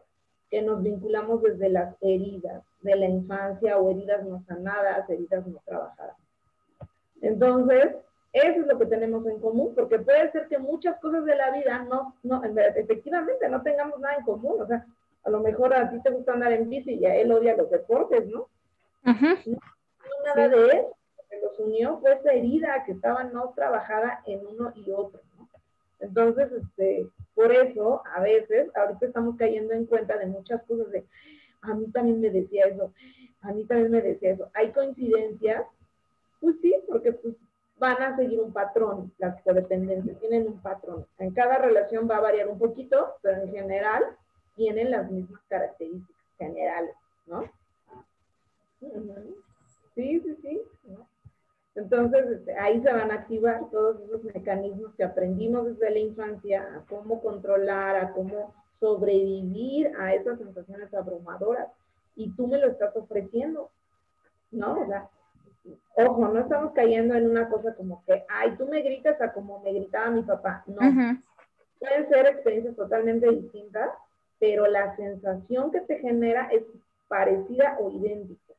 [0.50, 5.60] que nos vinculamos desde las heridas de la infancia o heridas no sanadas, heridas no
[5.64, 6.16] trabajadas.
[7.20, 7.96] Entonces,
[8.32, 11.50] eso es lo que tenemos en común, porque puede ser que muchas cosas de la
[11.50, 14.62] vida no, no, efectivamente no tengamos nada en común.
[14.62, 14.86] O sea,
[15.24, 17.70] a lo mejor a ti te gusta andar en bici y a él odia los
[17.70, 18.48] deportes, ¿no?
[19.04, 19.64] no,
[20.24, 20.96] nada de eso.
[21.16, 25.20] Lo que los unió fue esa herida que estaba no trabajada en uno y otro,
[25.36, 25.48] ¿no?
[26.00, 31.04] Entonces, este, por eso, a veces, ahorita estamos cayendo en cuenta de muchas cosas de,
[31.62, 32.92] a mí también me decía eso,
[33.42, 34.50] a mí también me decía eso.
[34.54, 35.64] Hay coincidencias,
[36.40, 37.34] pues sí, porque pues
[37.78, 41.06] van a seguir un patrón, las codependencias tienen un patrón.
[41.18, 44.04] En cada relación va a variar un poquito, pero en general
[44.58, 46.94] tienen las mismas características generales,
[47.26, 47.44] ¿no?
[49.94, 50.62] Sí, sí, sí.
[51.74, 56.62] Entonces, este, ahí se van a activar todos esos mecanismos que aprendimos desde la infancia,
[56.74, 61.68] a cómo controlar, a cómo sobrevivir a esas sensaciones abrumadoras.
[62.16, 63.70] Y tú me lo estás ofreciendo,
[64.50, 64.80] ¿no?
[64.80, 65.08] O sea,
[65.94, 69.60] ojo, no estamos cayendo en una cosa como que, ay, tú me gritas a como
[69.60, 70.64] me gritaba mi papá.
[70.66, 70.80] No.
[71.78, 73.90] Pueden ser experiencias totalmente distintas,
[74.38, 76.62] pero la sensación que te genera es
[77.08, 78.54] parecida o idéntica.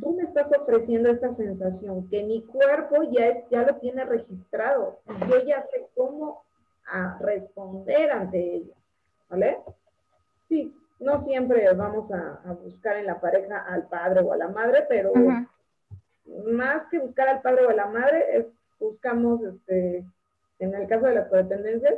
[0.00, 5.00] Tú me estás ofreciendo esta sensación que mi cuerpo ya, ya lo tiene registrado.
[5.28, 6.44] Yo ya sé cómo
[6.86, 8.74] a responder ante ella.
[9.28, 9.58] ¿Vale?
[10.48, 14.84] Sí, no siempre vamos a, buscar en la pareja al padre o a la madre,
[14.88, 15.12] pero
[16.46, 18.46] más que buscar al padre o a la madre, es,
[18.78, 20.04] buscamos, este,
[20.58, 21.94] en el caso de las codependencias,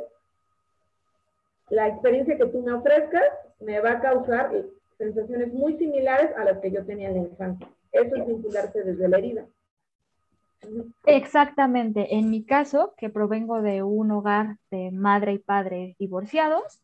[1.69, 3.23] la experiencia que tú me ofrezcas
[3.59, 4.51] me va a causar
[4.97, 7.67] sensaciones muy similares a las que yo tenía en la infancia.
[7.91, 9.45] Eso es vincularse desde la herida.
[11.05, 12.15] Exactamente.
[12.15, 16.81] En mi caso, que provengo de un hogar de madre y padre divorciados,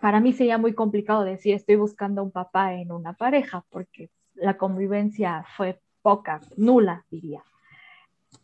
[0.00, 4.56] para mí sería muy complicado decir estoy buscando un papá en una pareja, porque la
[4.56, 7.42] convivencia fue poca, nula, diría.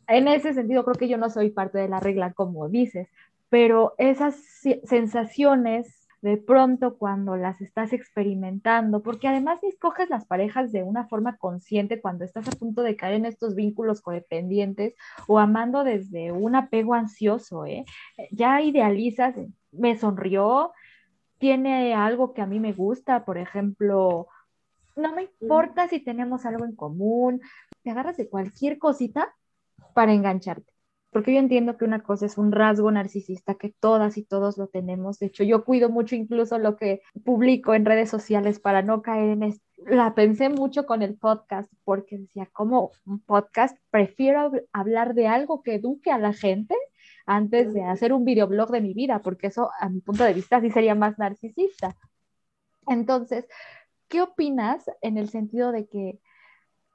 [0.07, 3.09] En ese sentido, creo que yo no soy parte de la regla, como dices,
[3.51, 4.37] pero esas
[4.85, 11.37] sensaciones de pronto cuando las estás experimentando, porque además escoges las parejas de una forma
[11.39, 14.95] consciente cuando estás a punto de caer en estos vínculos codependientes
[15.27, 17.85] o amando desde un apego ansioso, ¿eh?
[18.31, 19.35] Ya idealizas,
[19.73, 20.73] me sonrió,
[21.39, 24.29] tiene algo que a mí me gusta, por ejemplo,
[24.95, 27.41] no me importa si tenemos algo en común,
[27.83, 29.35] te agarras de cualquier cosita
[29.95, 30.71] para engancharte.
[31.11, 34.69] Porque yo entiendo que una cosa es un rasgo narcisista que todas y todos lo
[34.69, 35.19] tenemos.
[35.19, 39.31] De hecho, yo cuido mucho incluso lo que publico en redes sociales para no caer
[39.31, 39.65] en esto.
[39.87, 45.63] La pensé mucho con el podcast porque decía, como un podcast, prefiero hablar de algo
[45.63, 46.77] que eduque a la gente
[47.27, 50.61] antes de hacer un videoblog de mi vida, porque eso a mi punto de vista
[50.61, 51.97] sí sería más narcisista.
[52.87, 53.47] Entonces,
[54.09, 56.21] ¿qué opinas en el sentido de que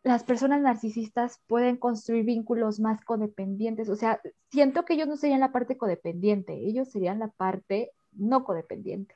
[0.05, 3.89] las personas narcisistas pueden construir vínculos más codependientes?
[3.89, 8.43] O sea, siento que ellos no serían la parte codependiente, ellos serían la parte no
[8.43, 9.15] codependiente.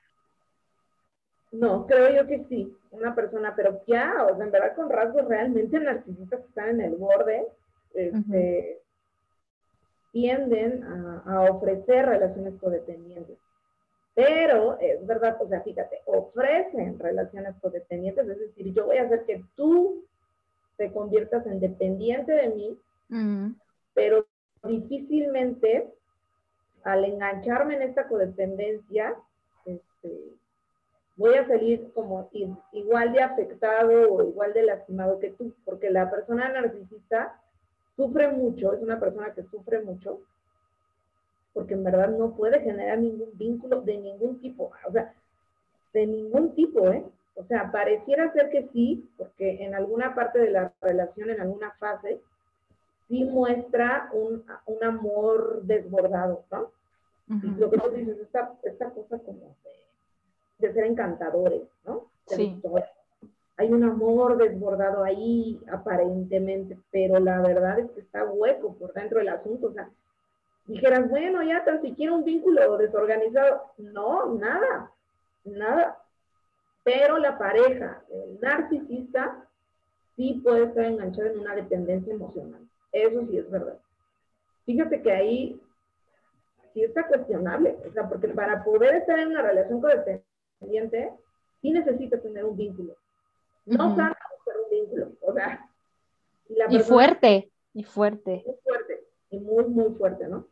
[1.52, 5.28] No, creo yo que sí, una persona, pero ya, o sea, en verdad con rasgos
[5.28, 7.48] realmente narcisistas que están en el borde,
[7.94, 8.82] este,
[10.12, 13.38] tienden a, ofrecer relaciones codependientes.
[14.16, 19.24] Pero es verdad, o sea, fíjate, ofrecen relaciones codependientes, es decir, yo voy a hacer
[19.26, 20.04] que tú
[20.80, 22.80] te conviertas en dependiente de mí,
[23.94, 24.26] pero
[24.64, 25.94] difícilmente
[26.84, 29.14] al engancharme en esta codependencia,
[29.66, 30.32] este,
[31.18, 32.30] voy a salir como
[32.72, 37.42] igual de afectado o igual de lastimado que tú, porque la persona narcisista
[37.98, 40.22] sufre mucho, es una persona que sufre mucho,
[41.52, 45.14] porque en verdad no puede generar ningún vínculo de ningún tipo, o sea,
[45.92, 47.04] de ningún tipo, ¿eh?
[47.40, 51.72] O sea, pareciera ser que sí, porque en alguna parte de la relación, en alguna
[51.80, 52.20] fase,
[53.08, 54.44] sí muestra un,
[54.84, 56.72] amor desbordado, ¿no?
[57.58, 59.56] Lo que tú dices, esta, esta cosa como
[60.58, 62.08] de, ser encantadores, ¿no?
[62.26, 62.60] Sí
[63.60, 69.20] hay un amor desbordado ahí aparentemente, pero la verdad es que está hueco por dentro
[69.20, 69.68] del asunto.
[69.68, 69.90] O sea,
[70.66, 73.64] dijeras, bueno, ya tan siquiera un vínculo desorganizado.
[73.78, 74.90] No, nada,
[75.44, 75.98] nada.
[76.84, 79.48] Pero la pareja, el narcisista,
[80.16, 82.62] sí puede estar enganchado en una dependencia emocional.
[82.92, 83.80] Eso sí es verdad.
[84.66, 85.62] Fíjate que ahí
[86.74, 87.78] sí está cuestionable.
[87.88, 91.12] O sea, porque para poder estar en una relación codependiente,
[91.62, 92.96] sí necesitas tener un vínculo
[93.70, 95.70] no uh un vínculo, o sea.
[96.70, 98.44] y fuerte, y fuerte.
[98.46, 100.48] Muy fuerte, y muy, muy fuerte, ¿no?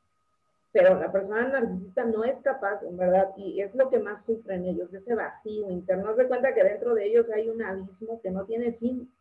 [0.77, 4.63] Pero la persona narcisista no es capaz, en verdad, y es lo que más sufren
[4.63, 6.15] ellos, ese vacío interno.
[6.15, 9.11] Se cuenta que dentro de ellos hay un abismo que no tiene fin.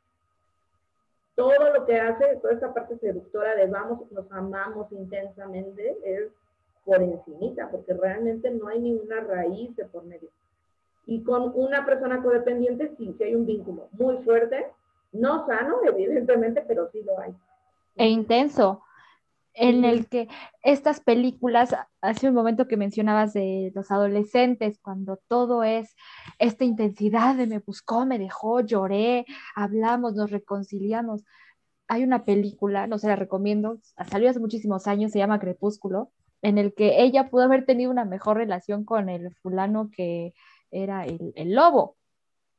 [1.34, 6.30] Todo lo que hace, toda esa parte seductora de vamos, nos amamos intensamente, es
[6.84, 10.28] por encimita, porque realmente no hay ninguna raíz de por medio.
[11.06, 14.66] Y con una persona codependiente sí, sí hay un vínculo muy fuerte,
[15.12, 17.34] no sano, evidentemente, pero sí lo hay.
[17.96, 18.82] E intenso,
[19.56, 20.28] en el que
[20.62, 25.96] estas películas, hace un momento que mencionabas de los adolescentes, cuando todo es
[26.38, 31.24] esta intensidad de me buscó, me dejó, lloré, hablamos, nos reconciliamos.
[31.88, 33.78] hay una película, no se la recomiendo,
[34.10, 36.10] salió hace muchísimos años, se llama Crepúsculo,
[36.42, 40.34] en el que ella pudo haber tenido una mejor relación con el fulano que
[40.70, 41.96] era el, lobo,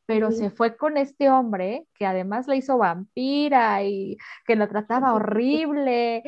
[0.05, 5.13] pero se fue con este hombre que además la hizo vampira y que la trataba
[5.13, 6.23] horrible.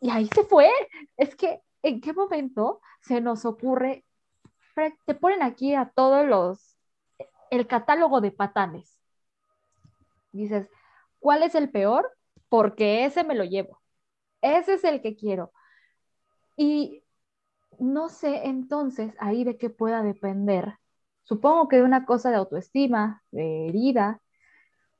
[0.00, 0.70] Y ahí se fue.
[1.16, 4.04] Es que, ¿en qué momento se nos ocurre?
[5.06, 6.76] Te ponen aquí a todos los,
[7.50, 9.00] el catálogo de patanes.
[10.32, 10.70] Dices,
[11.18, 12.12] ¿cuál es el peor?
[12.48, 13.80] Porque ese me lo llevo.
[14.40, 15.52] Ese es el que quiero.
[16.56, 17.02] Y
[17.78, 20.78] no sé entonces ahí de qué pueda depender.
[21.24, 24.22] Supongo que de una cosa de autoestima, de herida,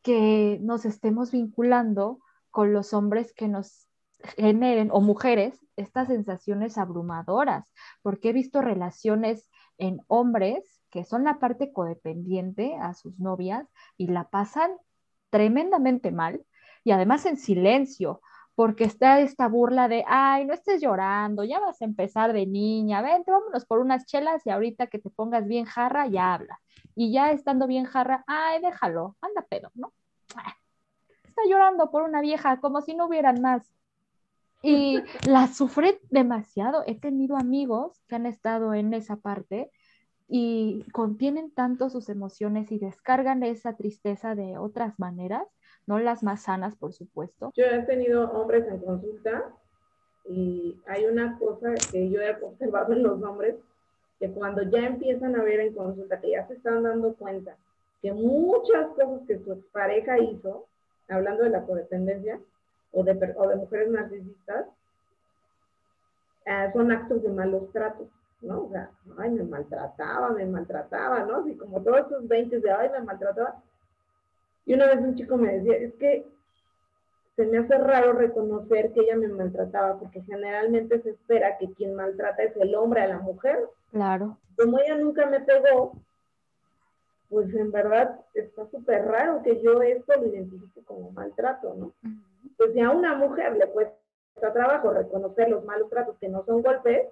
[0.02, 2.20] que nos estemos vinculando
[2.50, 3.87] con los hombres que nos
[4.36, 7.64] generen, o mujeres, estas sensaciones abrumadoras,
[8.02, 9.48] porque he visto relaciones
[9.78, 14.72] en hombres que son la parte codependiente a sus novias y la pasan
[15.30, 16.44] tremendamente mal
[16.84, 18.20] y además en silencio,
[18.54, 23.02] porque está esta burla de, ay, no estés llorando, ya vas a empezar de niña,
[23.02, 26.60] vente, vámonos por unas chelas y ahorita que te pongas bien jarra, ya habla.
[26.96, 29.92] Y ya estando bien jarra, ay, déjalo, anda pedo, ¿no?
[30.34, 30.56] Ah,
[31.22, 33.77] está llorando por una vieja como si no hubieran más.
[34.62, 36.82] Y la sufre demasiado.
[36.86, 39.70] He tenido amigos que han estado en esa parte
[40.28, 45.46] y contienen tanto sus emociones y descargan esa tristeza de otras maneras
[45.88, 47.50] no las más sanas, por supuesto.
[47.56, 49.50] Yo he tenido hombres en consulta
[50.28, 53.56] y hay una cosa que yo he observado en los hombres,
[54.20, 57.56] que cuando ya empiezan a ver en consulta, que ya se están dando cuenta
[58.02, 60.66] que muchas cosas que su pareja hizo,
[61.08, 62.38] hablando de la codependencia
[62.92, 64.66] o de, o de mujeres narcisistas,
[66.46, 68.08] eh, son actos de malos tratos,
[68.40, 68.64] ¿no?
[68.64, 71.38] O sea, ay, me maltrataba, me maltrataba, ¿no?
[71.38, 73.62] Así como todos esos 20 de, ay, me maltrataba,
[74.68, 76.26] y una vez un chico me decía, es que
[77.36, 81.94] se me hace raro reconocer que ella me maltrataba, porque generalmente se espera que quien
[81.94, 83.66] maltrata es el hombre a la mujer.
[83.92, 84.36] Claro.
[84.58, 85.92] Como ella nunca me pegó,
[87.30, 91.92] pues en verdad está súper raro que yo esto lo identifique como maltrato, ¿no?
[92.56, 93.96] Pues si a una mujer le cuesta
[94.52, 97.08] trabajo reconocer los malos tratos que no son golpes,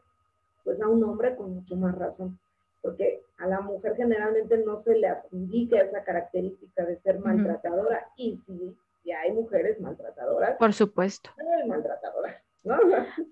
[0.65, 2.39] pues a un hombre con mucho más razón
[2.87, 8.41] porque a la mujer generalmente no se le indica esa característica de ser maltratadora y
[8.47, 10.57] sí, ya hay mujeres maltratadoras.
[10.57, 11.31] Por supuesto.
[11.67, 12.37] Maltratadoras.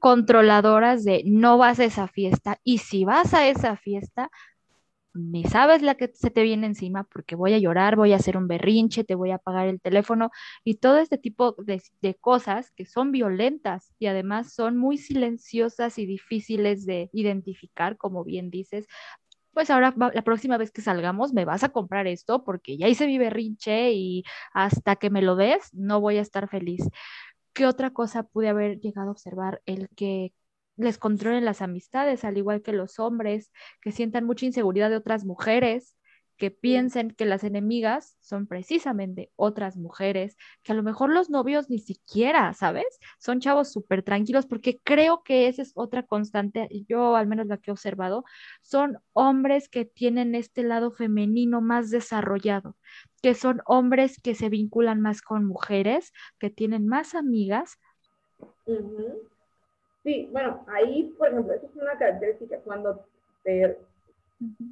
[0.00, 4.28] Controladoras de no vas a esa fiesta y si vas a esa fiesta,
[5.14, 8.36] ni sabes la que se te viene encima porque voy a llorar, voy a hacer
[8.36, 10.30] un berrinche, te voy a apagar el teléfono
[10.64, 15.98] y todo este tipo de, de, cosas que son violentas y además son muy silenciosas
[15.98, 18.86] y difíciles de identificar, como bien dices,
[19.52, 23.06] pues ahora la próxima vez que salgamos me vas a comprar esto porque ya hice
[23.06, 26.82] mi berrinche y hasta que me lo des no voy a estar feliz.
[27.54, 29.62] ¿Qué otra cosa pude haber llegado a observar?
[29.64, 30.32] El que
[30.76, 35.24] les controlen las amistades, al igual que los hombres, que sientan mucha inseguridad de otras
[35.24, 35.96] mujeres,
[36.36, 41.70] que piensen que las enemigas son precisamente otras mujeres, que a lo mejor los novios
[41.70, 42.98] ni siquiera, ¿sabes?
[43.18, 47.58] Son chavos súper tranquilos, porque creo que esa es otra constante, yo al menos la
[47.58, 48.24] que he observado,
[48.62, 52.76] son hombres que tienen este lado femenino más desarrollado,
[53.22, 57.78] que son hombres que se vinculan más con mujeres, que tienen más amigas.
[60.04, 63.04] Sí, bueno, ahí, por ejemplo, esa es una característica cuando
[63.42, 63.78] te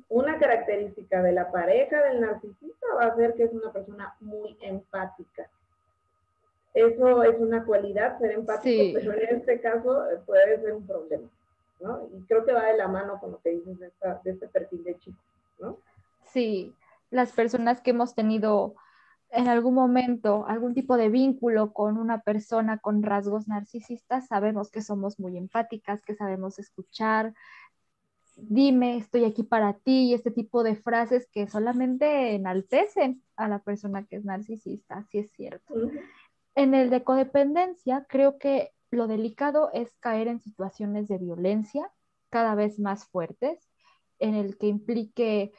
[0.09, 4.57] una característica de la pareja del narcisista va a ser que es una persona muy
[4.61, 5.49] empática.
[6.75, 11.29] Eso es una cualidad, ser empático, pero en este caso eh, puede ser un problema,
[11.81, 12.09] ¿no?
[12.13, 13.91] Y creo que va de la mano con lo que dices de,
[14.25, 15.19] de este perfil de chico,
[15.59, 15.79] ¿no?
[16.25, 16.75] Sí,
[17.11, 18.75] las personas que hemos tenido
[19.33, 24.83] en algún momento algún tipo de vínculo con una persona con rasgos narcisistas, sabemos que
[24.83, 27.35] somos muy empáticas, que sabemos escuchar,
[28.37, 33.59] dime, estoy aquí para ti, y este tipo de frases que solamente enaltecen a la
[33.59, 35.75] persona que es narcisista, así es cierto.
[36.55, 41.91] En el de codependencia, creo que lo delicado es caer en situaciones de violencia
[42.29, 43.67] cada vez más fuertes,
[44.19, 45.53] en el que implique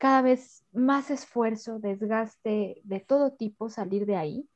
[0.00, 4.48] cada vez más esfuerzo, desgaste de todo tipo salir de ahí,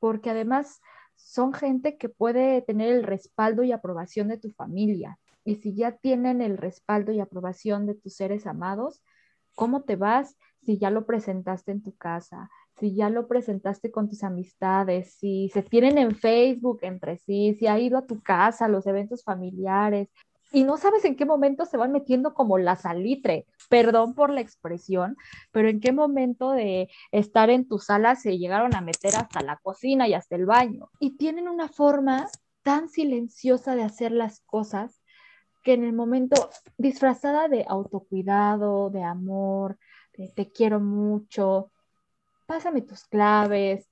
[0.00, 0.80] porque además
[1.14, 5.92] son gente que puede tener el respaldo y aprobación de tu familia, y si ya
[5.92, 9.00] tienen el respaldo y aprobación de tus seres amados,
[9.54, 12.50] ¿cómo te vas si ya lo presentaste en tu casa?
[12.80, 17.68] Si ya lo presentaste con tus amistades, si se tienen en Facebook entre sí, si
[17.68, 20.08] ha ido a tu casa, los eventos familiares,
[20.52, 24.40] y no sabes en qué momento se van metiendo como la salitre, perdón por la
[24.40, 25.16] expresión,
[25.52, 29.56] pero en qué momento de estar en tu sala se llegaron a meter hasta la
[29.58, 30.90] cocina y hasta el baño.
[31.00, 32.28] Y tienen una forma
[32.62, 35.02] tan silenciosa de hacer las cosas
[35.62, 39.78] que en el momento disfrazada de autocuidado, de amor,
[40.16, 41.70] de te quiero mucho,
[42.46, 43.88] pásame tus claves,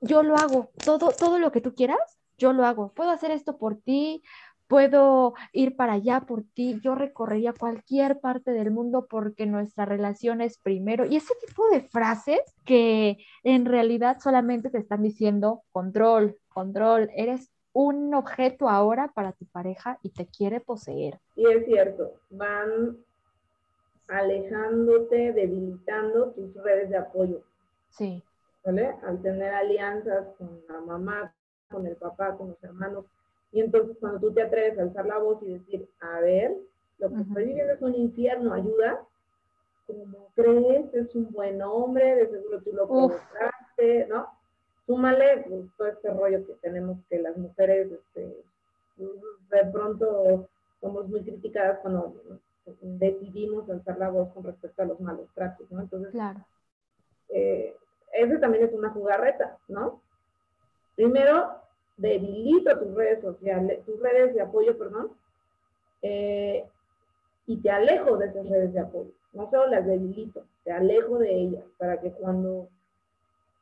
[0.00, 3.58] yo lo hago, todo, todo lo que tú quieras, yo lo hago, puedo hacer esto
[3.58, 4.22] por ti,
[4.66, 10.40] puedo ir para allá por ti, yo recorrería cualquier parte del mundo porque nuestra relación
[10.40, 11.04] es primero.
[11.06, 17.50] Y ese tipo de frases que en realidad solamente te están diciendo control, control, eres
[17.72, 21.20] un objeto ahora para tu pareja y te quiere poseer.
[21.36, 22.96] Y es cierto, van
[24.08, 27.42] alejándote, debilitando tus redes de apoyo.
[27.90, 28.22] Sí.
[28.64, 28.94] ¿Vale?
[29.02, 31.34] Al tener alianzas con la mamá,
[31.70, 33.04] con el papá, con los hermanos,
[33.52, 36.56] y entonces cuando tú te atreves a alzar la voz y decir, a ver,
[36.98, 39.02] lo que estoy viviendo es un infierno, ayuda,
[39.86, 44.28] como crees, es un buen hombre, de seguro tú lo provocaste, ¿no?
[44.86, 48.44] Súmale pues, todo este rollo que tenemos que las mujeres, este,
[48.96, 50.48] de pronto
[50.80, 52.14] somos muy criticadas cuando
[52.80, 55.82] decidimos alzar la voz con respecto a los malos tratos, ¿no?
[55.82, 56.40] Entonces, claro.
[57.28, 57.76] Eh,
[58.12, 60.00] ese también es una jugarreta, ¿no?
[60.94, 61.60] Primero,
[61.96, 65.10] debilito tus redes sociales, tus redes de apoyo, perdón,
[66.02, 66.64] eh,
[67.46, 69.10] y te alejo de esas redes de apoyo.
[69.32, 72.68] No solo las debilito, te alejo de ellas para que cuando,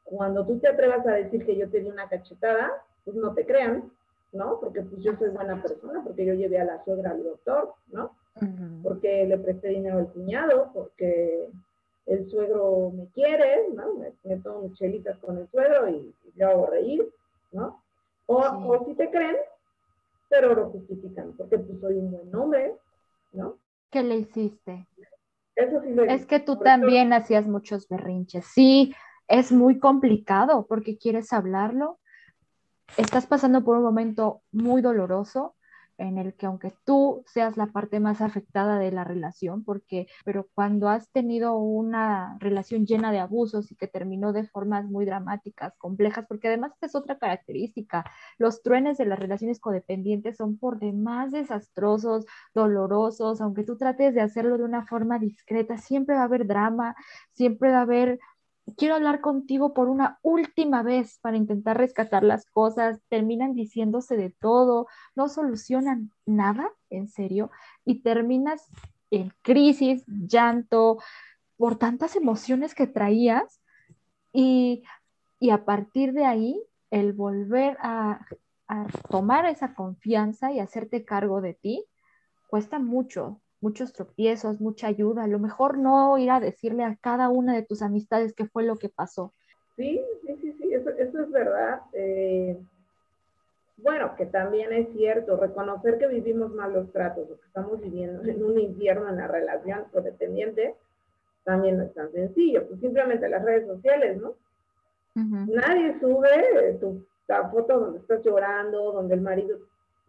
[0.05, 2.73] cuando tú te atrevas a decir que yo te di una cachetada,
[3.05, 3.91] pues no te crean,
[4.33, 4.59] ¿no?
[4.61, 8.17] Porque pues yo soy buena persona, porque yo llevé a la suegra al doctor, ¿no?
[8.83, 11.49] Porque le presté dinero al cuñado, porque
[12.07, 13.95] el suegro me quiere, ¿no?
[13.95, 17.09] Me, me tomo chelitas con el suegro y, y yo hago reír,
[17.53, 17.84] ¿no?
[18.27, 19.37] O, si te creen,
[20.29, 22.75] pero lo justifican, porque pues soy un buen hombre,
[23.33, 23.59] ¿no?
[23.91, 24.89] ¿Qué le hiciste?
[25.55, 28.47] Eso sí Es que tú también hacías muchos berrinches.
[28.47, 28.95] Sí,
[29.29, 32.01] es muy complicado porque quieres hablarlo.
[32.97, 35.55] Estás pasando por un momento muy doloroso
[35.99, 40.49] en el que aunque tú seas la parte más afectada de la relación, porque, pero
[40.55, 45.75] cuando has tenido una relación llena de abusos y que terminó de formas muy dramáticas,
[45.79, 48.05] complejas, porque además es otra característica,
[48.39, 54.21] los truenes de las relaciones codependientes son por demás desastrosos, dolorosos, aunque tú trates de
[54.21, 56.95] hacerlo de una forma discreta, siempre va a haber drama,
[57.33, 58.19] siempre va a haber
[58.77, 64.31] quiero hablar contigo por una última vez para intentar rescatar las cosas, terminan diciéndose de
[64.31, 67.51] todo, no solucionan nada, en serio,
[67.85, 68.67] y terminas
[69.11, 70.99] en crisis, llanto,
[71.57, 73.61] por tantas emociones que traías
[74.33, 74.85] y,
[75.51, 76.61] a partir de ahí,
[76.91, 78.27] el volver a,
[78.67, 81.85] a tomar esa confianza y hacerte cargo de ti,
[82.49, 85.25] cuesta mucho, muchos tropiezos, mucha ayuda.
[85.25, 88.63] A lo mejor no ir a decirle a cada una de tus amistades qué fue
[88.63, 89.33] lo que pasó.
[89.77, 91.81] Sí, sí, sí, sí, eso, es verdad.
[91.95, 92.59] Eh,
[93.79, 98.45] bueno, que también es cierto, reconocer que vivimos malos tratos o que estamos viviendo en
[98.45, 100.77] un infierno en la relación codependiente,
[101.45, 102.69] también no es tan sencillo.
[102.69, 104.35] Pues simplemente las redes sociales, ¿no?
[105.15, 109.59] Nadie sube tu, la foto donde estás llorando, donde el marido,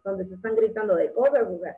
[0.04, 1.78] donde se están gritando de cosas, o sea,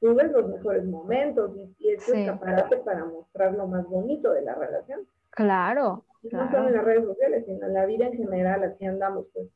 [0.00, 4.54] tú ves los mejores momentos y, es escaparate para mostrar lo más bonito de la
[4.54, 5.00] relación.
[5.30, 6.04] Claro.
[6.22, 9.48] No solo en las redes sociales, sino en la vida en general, así andamos, pues.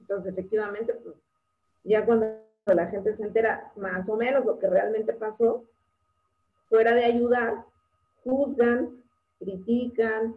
[0.00, 1.16] Entonces, efectivamente, pues,
[1.84, 2.26] ya cuando
[2.66, 5.64] la gente se entera más o menos lo que realmente pasó,
[6.68, 7.64] fuera de ayudar,
[8.24, 9.02] juzgan,
[9.38, 10.34] critican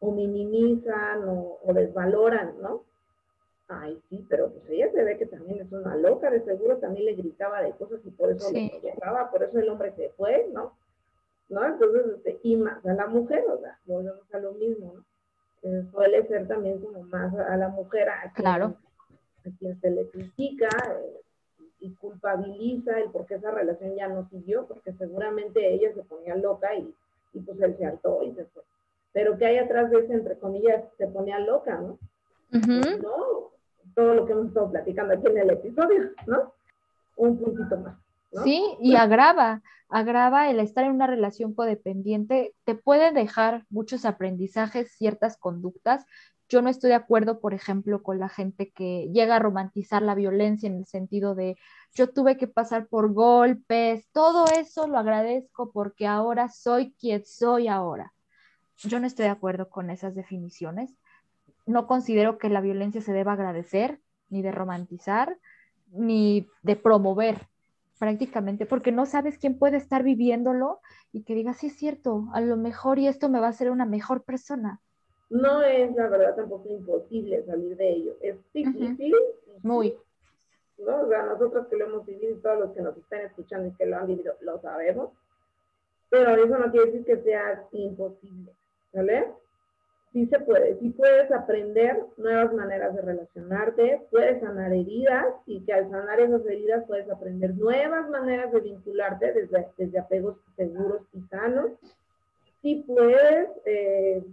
[0.00, 2.85] o minimizan o, o desvaloran, ¿no?
[3.68, 7.06] Ay, sí, pero pues ella se ve que también es una loca, de seguro también
[7.06, 10.48] le gritaba de cosas y por eso le provocaba, por eso el hombre se fue,
[10.52, 10.76] ¿no?
[11.48, 11.64] ¿No?
[11.64, 15.04] Entonces, este, y más a la mujer, o sea, volvemos a lo mismo, ¿no?
[15.90, 18.76] suele ser también como más a la mujer a quien, claro.
[19.44, 21.20] a quien se le critica eh,
[21.80, 26.36] y culpabiliza el por qué esa relación ya no siguió, porque seguramente ella se ponía
[26.36, 26.94] loca y,
[27.32, 28.62] y pues él se hartó y se fue.
[29.12, 31.98] Pero que hay atrás de ese, entre comillas, se ponía loca, ¿no?
[32.52, 33.50] No,
[33.96, 36.52] todo lo que hemos estado platicando aquí en el episodio, ¿no?
[37.16, 37.96] Un puntito más.
[38.32, 38.44] ¿no?
[38.44, 44.92] Sí, y agrava, agrava el estar en una relación codependiente, te puede dejar muchos aprendizajes,
[44.92, 46.04] ciertas conductas.
[46.48, 50.14] Yo no estoy de acuerdo, por ejemplo, con la gente que llega a romantizar la
[50.14, 51.56] violencia en el sentido de
[51.94, 57.68] yo tuve que pasar por golpes, todo eso lo agradezco porque ahora soy quien soy
[57.68, 58.12] ahora.
[58.76, 60.94] Yo no estoy de acuerdo con esas definiciones
[61.66, 65.36] no considero que la violencia se deba agradecer, ni de romantizar,
[65.90, 67.48] ni de promover.
[67.98, 70.80] prácticamente, porque no sabes quién puede estar viviéndolo
[71.12, 73.70] y que diga, sí es cierto, a lo mejor y esto me va a hacer
[73.70, 74.80] una mejor persona.
[75.30, 78.16] No es, la verdad, tampoco imposible salir de ello.
[78.20, 79.14] Es difícil.
[79.62, 79.94] Muy.
[80.78, 81.02] ¿no?
[81.02, 83.72] O sea, nosotros que lo hemos vivido y todos los que nos están escuchando y
[83.72, 85.10] que lo han vivido, lo sabemos.
[86.10, 88.52] Pero eso no quiere decir que sea imposible,
[88.92, 89.32] ¿vale?
[90.12, 95.74] Sí se puede, sí puedes aprender nuevas maneras de relacionarte, puedes sanar heridas y que
[95.74, 101.20] al sanar esas heridas puedes aprender nuevas maneras de vincularte desde, desde apegos seguros y
[101.28, 101.72] sanos.
[102.62, 104.24] Sí puedes eh,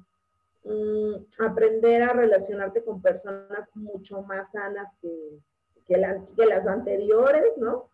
[0.63, 5.39] mm, aprender a relacionarte con personas mucho más sanas que,
[5.87, 7.89] que, las anteriores, ¿no?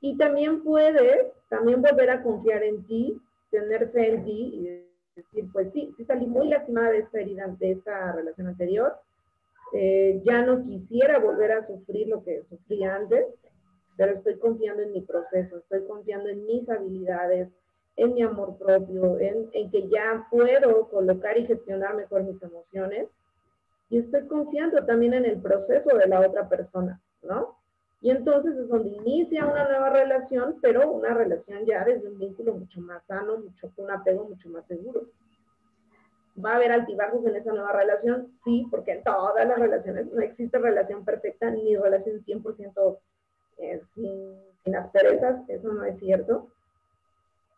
[0.00, 5.72] Y también puedes también volver a confiar en ti, tener fe en ti decir, pues
[5.72, 8.96] sí, sí salí muy lastimada de esta herida, de esta relación anterior,
[9.72, 13.26] eh, ya no quisiera volver a sufrir lo que sufrí antes,
[13.96, 17.48] pero estoy confiando en mi proceso, estoy confiando en mis habilidades,
[17.96, 23.08] en mi amor propio, en, en que ya puedo colocar y gestionar mejor mis emociones
[23.90, 27.59] y estoy confiando también en el proceso de la otra persona, ¿no?
[28.00, 32.54] Y entonces es donde inicia una nueva relación, pero una relación ya desde un vínculo
[32.54, 35.02] mucho más sano, mucho, un apego mucho más seguro.
[36.42, 38.32] ¿Va a haber altibajos en esa nueva relación?
[38.44, 42.98] Sí, porque en todas las relaciones no existe relación perfecta ni relación 100%
[43.58, 46.48] eh, sin, sin asperezas, eso no es cierto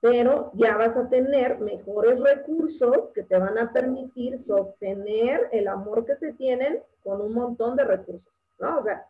[0.02, 6.04] pero ya vas a tener mejores recursos que te van a permitir sostener el amor
[6.04, 8.80] que se tienen con un montón de recursos, ¿no?
[8.80, 9.06] O sea,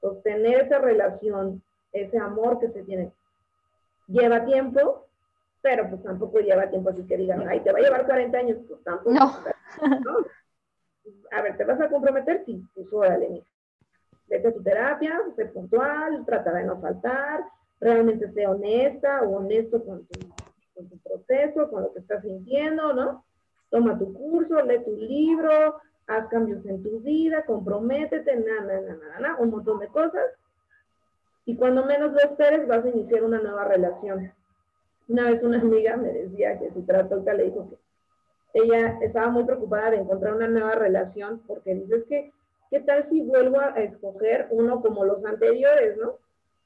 [0.00, 1.62] sostener esa relación,
[1.92, 3.12] ese amor que se tiene,
[4.06, 5.06] lleva tiempo,
[5.62, 8.58] pero pues tampoco lleva tiempo así que digan, ay, te va a llevar 40 años,
[8.66, 9.10] pues tampoco.
[9.12, 9.38] No.
[11.32, 12.44] A ver, ¿te vas a comprometer?
[12.44, 13.46] Sí, pues órale, mija.
[14.26, 17.44] Vete a tu terapia, sé puntual, trata de no faltar,
[17.80, 20.20] realmente sea honesta o honesto con tu,
[20.74, 23.24] con tu proceso, con lo que estás sintiendo, ¿no?
[23.70, 25.80] Toma tu curso, lee tu libro,
[26.10, 30.26] haz cambios en tu vida, comprométete, na, na, na, na, na, un montón de cosas.
[31.44, 34.32] Y cuando menos lo esperes, vas a iniciar una nueva relación.
[35.08, 37.78] Una vez una amiga me decía que su terapeuta le dijo que
[38.62, 42.32] ella estaba muy preocupada de encontrar una nueva relación porque dice, que,
[42.70, 46.16] ¿qué tal si vuelvo a escoger uno como los anteriores, no?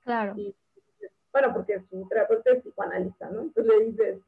[0.04, 0.34] Claro
[1.34, 3.42] bueno, porque su terapeuta es psicoanalista, ¿no?
[3.42, 4.18] Entonces le dices,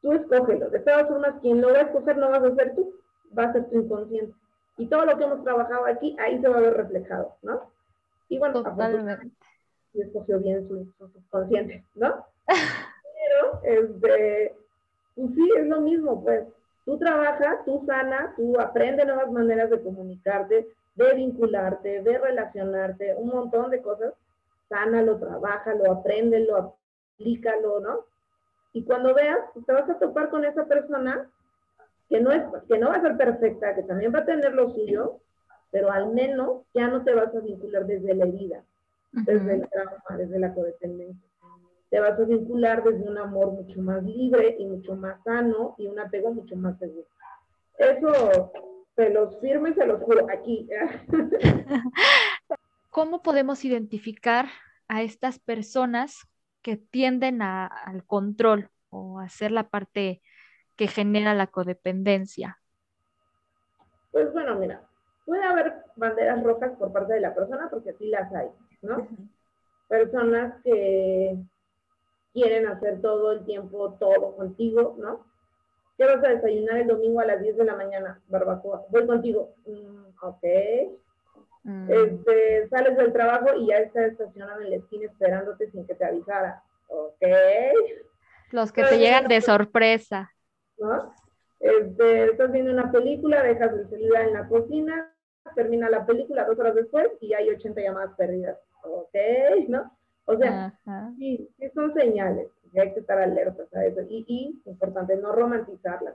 [0.00, 0.70] tú escógelo.
[0.70, 2.94] De todas formas, quien lo va a escoger no vas a ser tú,
[3.36, 4.34] va a ser tu inconsciente.
[4.76, 7.70] Y todo lo que hemos trabajado aquí, ahí se va a ver reflejado, ¿no?
[8.28, 8.62] Y bueno,
[9.94, 12.24] y escogió bien su, subconsciente, ¿no?
[12.46, 14.54] Pero, este,
[15.14, 16.44] pues sí, es lo mismo, pues.
[16.84, 23.28] Tú trabajas, tú sanas, tú aprendes nuevas maneras de comunicarte, de vincularte, de relacionarte, un
[23.28, 24.14] montón de cosas
[24.68, 26.76] sánalo, trabájalo, apréndelo,
[27.16, 28.00] aplícalo, ¿no?
[28.72, 31.28] Y cuando veas, te vas a topar con esa persona
[32.08, 34.70] que no, es, que no va a ser perfecta, que también va a tener lo
[34.70, 35.20] suyo,
[35.70, 38.64] pero al menos ya no te vas a vincular desde la herida,
[39.12, 41.28] desde el trauma, desde la codependencia.
[41.90, 45.86] Te vas a vincular desde un amor mucho más libre y mucho más sano y
[45.86, 47.06] un apego mucho más seguro.
[47.78, 48.52] Eso
[48.96, 50.68] se los firmo y se los juro aquí.
[52.98, 54.48] ¿cómo podemos identificar
[54.88, 56.26] a estas personas
[56.62, 60.20] que tienden al control o a ser la parte
[60.78, 62.58] que genera la codependencia?
[64.12, 64.80] Pues bueno, mira,
[65.26, 68.48] puede haber banderas rojas por parte de la persona porque sí las hay,
[68.80, 69.06] ¿no?
[69.88, 71.36] Personas que
[72.32, 75.26] quieren hacer todo el tiempo todo contigo, ¿no?
[75.98, 78.20] ¿Qué vas a desayunar el domingo a las 10 de la mañana?
[78.28, 78.86] Barbacoa.
[78.90, 79.54] Voy contigo.
[79.66, 80.44] Mm, ok.
[81.64, 81.90] Mm.
[81.90, 86.04] Este, sales del trabajo y ya está estacionado en la esquina esperándote sin que te
[86.04, 86.62] avisara.
[86.86, 87.22] Ok.
[88.52, 90.30] Los que te llegan de sorpresa.
[90.78, 91.12] ¿No?
[91.60, 95.12] Este, estás viendo una película, dejas el celular en la cocina,
[95.54, 98.58] termina la película dos horas después y hay 80 llamadas perdidas.
[98.84, 99.14] Ok,
[99.68, 99.92] ¿no?
[100.26, 100.78] O sea,
[101.18, 104.02] sí, sí son señales, hay que estar alertas a eso.
[104.02, 106.14] Y, y, importante, no romantizarlas.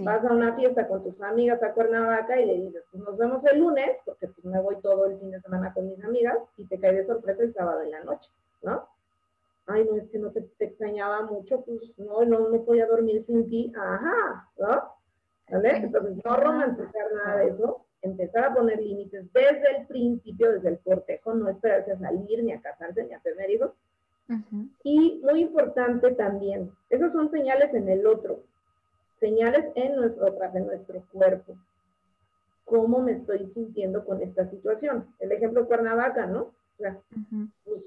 [0.00, 3.44] Vas a una fiesta con tus amigas a Cuernavaca y le dices, pues nos vemos
[3.44, 6.66] el lunes, porque pues me voy todo el fin de semana con mis amigas y
[6.66, 8.28] te cae de sorpresa el sábado en la noche,
[8.62, 8.88] ¿no?
[9.66, 13.48] Ay, no, es que no te, extrañaba mucho, pues no, no, no podía dormir sin
[13.48, 14.94] ti, ajá, ¿no?
[15.50, 15.76] ¿Vale?
[15.76, 20.78] Entonces, no romantizar nada de eso, empezar a poner límites desde el principio, desde el
[20.80, 23.72] cortejo, no esperarse a salir, ni a casarse, ni a tener hijos.
[24.82, 28.40] Y muy importante también, esas son señales en el otro,
[29.20, 31.56] señales en nuestro, en nuestro cuerpo.
[32.64, 35.06] ¿Cómo me estoy sintiendo con esta situación?
[35.18, 36.40] El ejemplo Cuernavaca, ¿no?
[36.40, 36.98] O sea,
[37.64, 37.82] pues,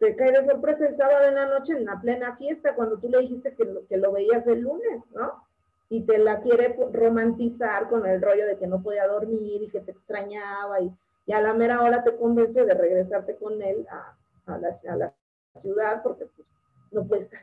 [0.00, 3.08] te cae de sorpresa el sábado en la noche en la plena fiesta cuando tú
[3.10, 5.44] le dijiste que lo, que lo veías el lunes, ¿no?
[5.90, 9.80] Y te la quiere romantizar con el rollo de que no podía dormir y que
[9.80, 10.90] te extrañaba y,
[11.32, 14.16] a la mera hora te convence de regresarte con él a,
[14.52, 15.14] a, la, a la,
[15.62, 16.48] ciudad porque pues,
[16.90, 17.40] no puedes estar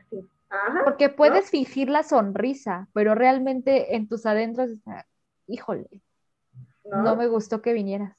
[0.50, 5.06] Ajá, porque puedes fingir la sonrisa, pero realmente en tus adentros está,
[5.46, 5.88] híjole,
[6.84, 8.14] no me gustó que vinieras.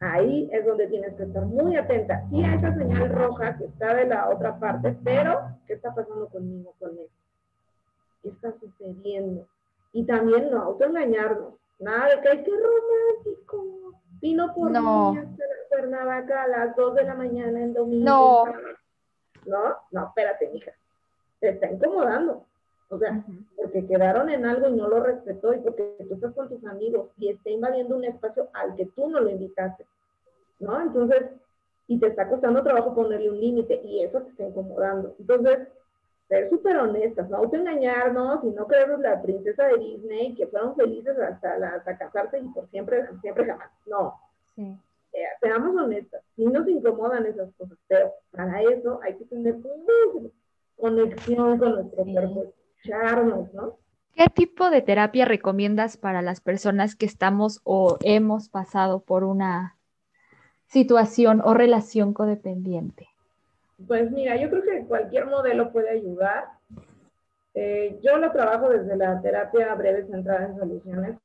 [0.00, 2.24] Ahí es donde tienes que estar muy atenta.
[2.28, 6.28] Sí a esa señal roja que está de la otra parte, pero ¿qué está pasando
[6.28, 7.08] conmigo, con él?
[8.22, 9.46] ¿Qué está sucediendo?
[9.92, 11.54] Y también no autoengañarnos.
[11.78, 14.00] Nada de que hay que romántico.
[14.20, 15.12] Vino por no.
[15.12, 18.04] mí hasta la Cuernavaca a las 2 de la mañana en domingo.
[18.04, 18.44] No.
[19.46, 20.72] No, no, espérate, hija.
[21.40, 22.46] Te está incomodando.
[22.94, 23.24] O sea,
[23.56, 27.08] porque quedaron en algo y no lo respetó y porque tú estás con tus amigos
[27.18, 29.84] y está invadiendo un espacio al que tú no lo invitaste,
[30.60, 30.80] ¿no?
[30.80, 31.24] Entonces,
[31.88, 35.16] y te está costando trabajo ponerle un límite y eso te está incomodando.
[35.18, 35.68] Entonces,
[36.28, 41.18] ser súper honestas, no autoengañarnos y no creernos la princesa de Disney que fueron felices
[41.18, 43.70] hasta, hasta casarse y por siempre, siempre jamás.
[43.86, 44.14] No.
[44.56, 49.56] Eh, seamos honestas, sí nos incomodan esas cosas, pero para eso hay que tener
[50.76, 52.52] conexión con nuestro cuerpo
[54.14, 59.76] ¿Qué tipo de terapia recomiendas para las personas que estamos o hemos pasado por una
[60.66, 63.08] situación o relación codependiente?
[63.86, 66.44] Pues mira, yo creo que cualquier modelo puede ayudar.
[67.54, 71.18] Eh, yo lo trabajo desde la terapia breve centrada en soluciones.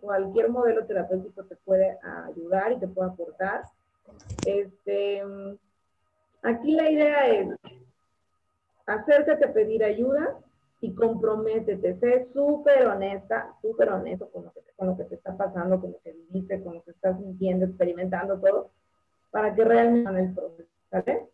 [0.00, 1.96] Cualquier modelo terapéutico te puede
[2.26, 3.62] ayudar y te puede aportar.
[4.44, 5.22] Este,
[6.42, 7.48] aquí la idea es
[8.86, 10.38] acércate a pedir ayuda
[10.80, 15.36] y comprométete, sé súper honesta, súper honesto con lo, que, con lo que te está
[15.36, 18.70] pasando, con lo que viviste, con lo que estás sintiendo, experimentando todo,
[19.30, 21.26] para que realmente en el proceso, ¿sale?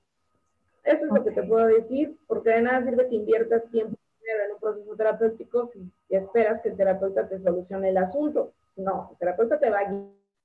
[0.85, 4.53] Eso es lo que te puedo decir, porque de nada sirve que inviertas tiempo en
[4.53, 8.53] un proceso terapéutico si, esperas que el terapeuta te solucione el asunto.
[8.77, 9.91] No, el terapeuta te va a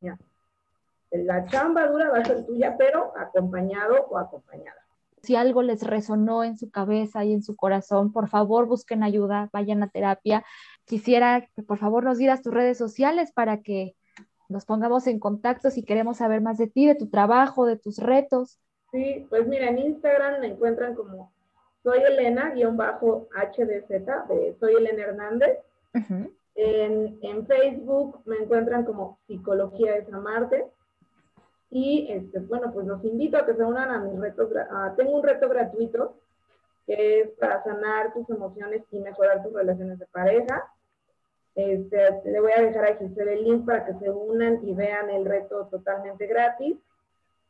[0.02, 0.18] guiar.
[1.12, 4.85] La chamba dura va a ser tuya, pero acompañado o acompañada
[5.26, 9.50] si algo les resonó en su cabeza y en su corazón, por favor busquen ayuda,
[9.52, 10.46] vayan a terapia.
[10.86, 13.96] Quisiera que por favor nos dieras tus redes sociales para que
[14.48, 17.98] nos pongamos en contacto si queremos saber más de ti, de tu trabajo, de tus
[17.98, 18.60] retos.
[18.92, 21.32] Sí, pues mira, en Instagram me encuentran como
[21.84, 22.56] soy Elena-HDZ,
[24.30, 25.60] de soy Elena Hernández.
[26.56, 30.66] en, en, Facebook me encuentran como Psicología de San Marte.
[31.70, 34.50] Y este, bueno, pues los invito a que se unan a mis retos.
[34.96, 36.16] tengo un reto gratuito
[36.86, 40.72] que es para sanar tus emociones y mejorar tus relaciones de pareja.
[41.56, 45.26] Este, le voy a dejar aquí el link para que se unan y vean el
[45.26, 46.78] reto totalmente gratis.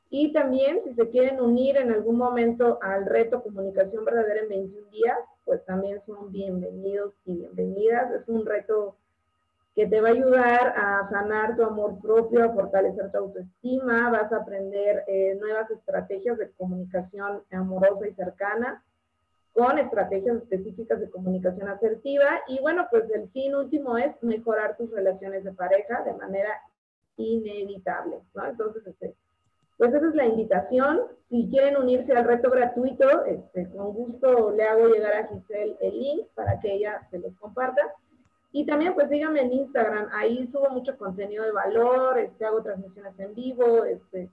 [0.10, 4.90] Y también, si se quieren unir en algún momento al reto Comunicación Verdadera en 21
[4.92, 8.12] días, pues también son bienvenidos y bienvenidas.
[8.12, 8.96] Es un reto
[9.76, 14.32] que te va a ayudar a sanar tu amor propio, a fortalecer tu autoestima, vas
[14.32, 18.82] a aprender eh, nuevas estrategias de comunicación amorosa y cercana,
[19.52, 22.42] con estrategias específicas de comunicación asertiva.
[22.48, 26.52] Y bueno, pues el fin último es mejorar tus relaciones de pareja de manera
[27.18, 28.46] inevitable, ¿no?
[28.46, 29.14] Entonces, este,
[29.78, 31.02] pues esa es la invitación.
[31.30, 36.00] Si quieren unirse al reto gratuito, este, con gusto le hago llegar a Giselle el
[36.00, 37.82] link para que ella se los comparta.
[38.56, 43.20] Y también pues síganme en Instagram, ahí subo mucho contenido de valor, este, hago transmisiones
[43.20, 44.30] en vivo, este,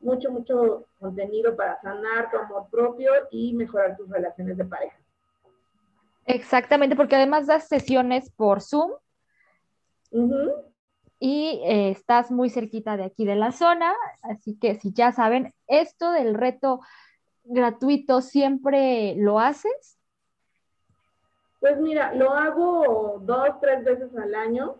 [0.00, 4.96] mucho, mucho contenido para sanar tu amor propio y mejorar tus relaciones de pareja.
[6.26, 8.90] Exactamente, porque además das sesiones por Zoom.
[11.20, 15.54] Y eh, estás muy cerquita de aquí de la zona, así que si ya saben,
[15.68, 16.80] esto del reto
[17.44, 19.99] gratuito siempre lo haces
[21.60, 24.76] pues mira, lo hago dos, tres veces al año.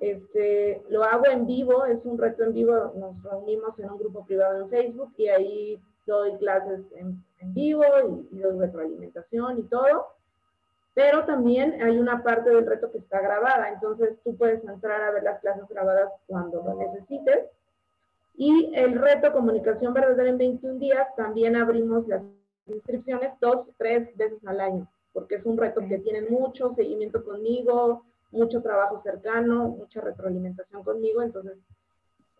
[0.00, 4.24] este, lo hago en vivo, es un reto en vivo, nos reunimos en un grupo
[4.24, 7.22] privado en Facebook y ahí doy clases en,
[7.52, 10.06] vivo y, y, doy retroalimentación y todo.
[10.94, 15.12] Pero también hay una parte del reto que está grabada, entonces tú puedes entrar a
[15.12, 17.46] ver las clases grabadas cuando lo necesites.
[18.36, 22.22] Y el reto Comunicación Verdadera en 21 días, también abrimos las
[22.66, 28.04] inscripciones dos, tres veces al año porque es un reto que tiene mucho seguimiento conmigo,
[28.30, 31.58] mucho trabajo cercano, mucha retroalimentación conmigo, entonces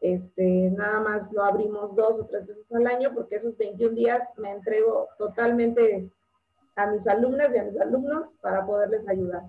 [0.01, 4.23] este, nada más lo abrimos dos o tres veces al año porque esos 21 días
[4.39, 6.09] me entrego totalmente
[6.77, 9.43] a mis alumnas y a mis alumnos para poderles ayudar.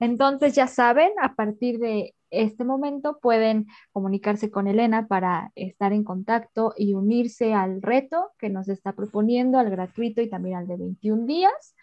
[0.00, 6.02] Entonces ya saben, a partir de este momento pueden comunicarse con Elena para estar en
[6.02, 10.78] contacto y unirse al reto que nos está proponiendo, al gratuito y también al de
[10.78, 11.74] 21 días.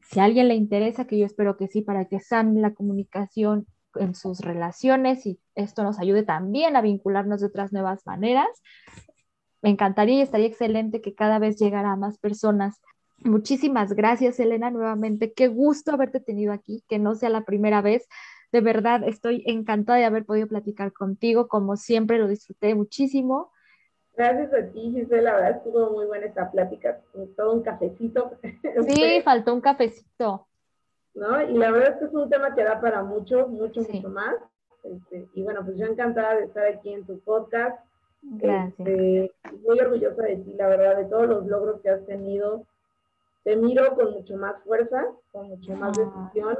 [0.00, 3.66] Si a alguien le interesa, que yo espero que sí, para que sane la comunicación
[3.94, 8.48] en sus relaciones y esto nos ayude también a vincularnos de otras nuevas maneras.
[9.62, 12.80] Me encantaría y estaría excelente que cada vez llegara a más personas.
[13.18, 15.34] Muchísimas gracias, Elena, nuevamente.
[15.34, 18.08] Qué gusto haberte tenido aquí, que no sea la primera vez.
[18.52, 21.46] De verdad, estoy encantada de haber podido platicar contigo.
[21.46, 23.52] Como siempre, lo disfruté muchísimo.
[24.16, 25.22] Gracias a ti, Gisela.
[25.22, 27.00] La verdad estuvo muy buena esta plática.
[27.36, 28.32] Todo un cafecito.
[28.88, 30.46] Sí, faltó un cafecito.
[31.14, 31.42] ¿No?
[31.42, 34.34] Y la verdad es que es un tema que da para mucho, mucho, mucho más.
[34.82, 37.78] Este, y bueno, pues yo encantada de estar aquí en tu podcast.
[38.22, 38.78] Gracias.
[38.78, 39.32] Este,
[39.64, 42.66] muy orgullosa de ti, la verdad, de todos los logros que has tenido.
[43.44, 46.02] Te miro con mucho más fuerza, con mucho más ah.
[46.02, 46.58] decisión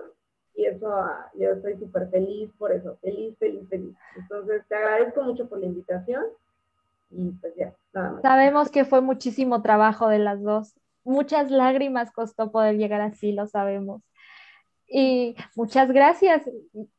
[0.55, 3.97] y eso ah, yo estoy súper feliz por eso, feliz, feliz, feliz.
[4.16, 6.24] Entonces te agradezco mucho por la invitación
[7.10, 8.22] y pues ya, nada más.
[8.22, 10.74] Sabemos que fue muchísimo trabajo de las dos,
[11.05, 14.02] muchas lágrimas costó poder llegar así, lo sabemos.
[14.93, 16.43] Y muchas gracias,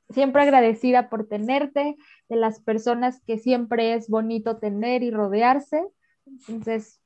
[0.09, 1.97] siempre agradecida por tenerte,
[2.29, 5.85] de las personas que siempre es bonito tener y rodearse.
[6.25, 7.00] Entonces,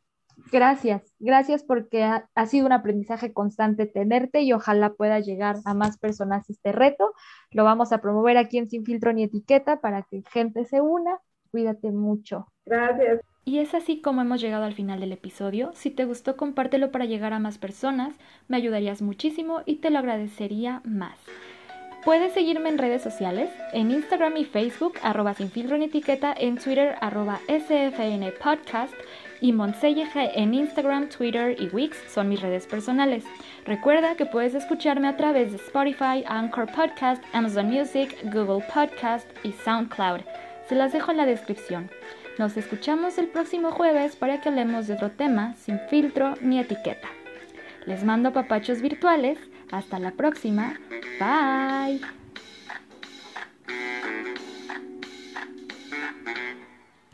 [0.51, 5.97] Gracias, gracias porque ha, sido un aprendizaje constante tenerte y ojalá pueda llegar a más
[5.97, 7.13] personas este reto.
[7.51, 11.19] Lo vamos a promover aquí en Sin Filtro ni Etiqueta para que gente se una.
[11.51, 12.47] Cuídate mucho.
[12.65, 13.21] Gracias.
[13.45, 15.71] Y es así como hemos llegado al final del episodio.
[15.73, 18.15] Si te gustó, compártelo para llegar a más personas.
[18.47, 21.17] Me ayudarías muchísimo y te lo agradecería más.
[22.05, 26.57] Puedes seguirme en redes sociales, en Instagram y Facebook, arroba sin filtro ni etiqueta, en
[26.59, 28.93] Twitter, arroba SFN Podcast
[29.41, 33.23] y Monselleje en Instagram, Twitter y Wix son mis redes personales.
[33.65, 39.51] Recuerda que puedes escucharme a través de Spotify, Anchor Podcast, Amazon Music, Google Podcast y
[39.51, 40.21] SoundCloud.
[40.67, 41.89] Se las dejo en la descripción.
[42.37, 47.07] Nos escuchamos el próximo jueves para que hablemos de otro tema sin filtro ni etiqueta.
[47.85, 49.37] Les mando papachos virtuales.
[49.71, 50.79] Hasta la próxima.
[51.19, 52.14] Bye.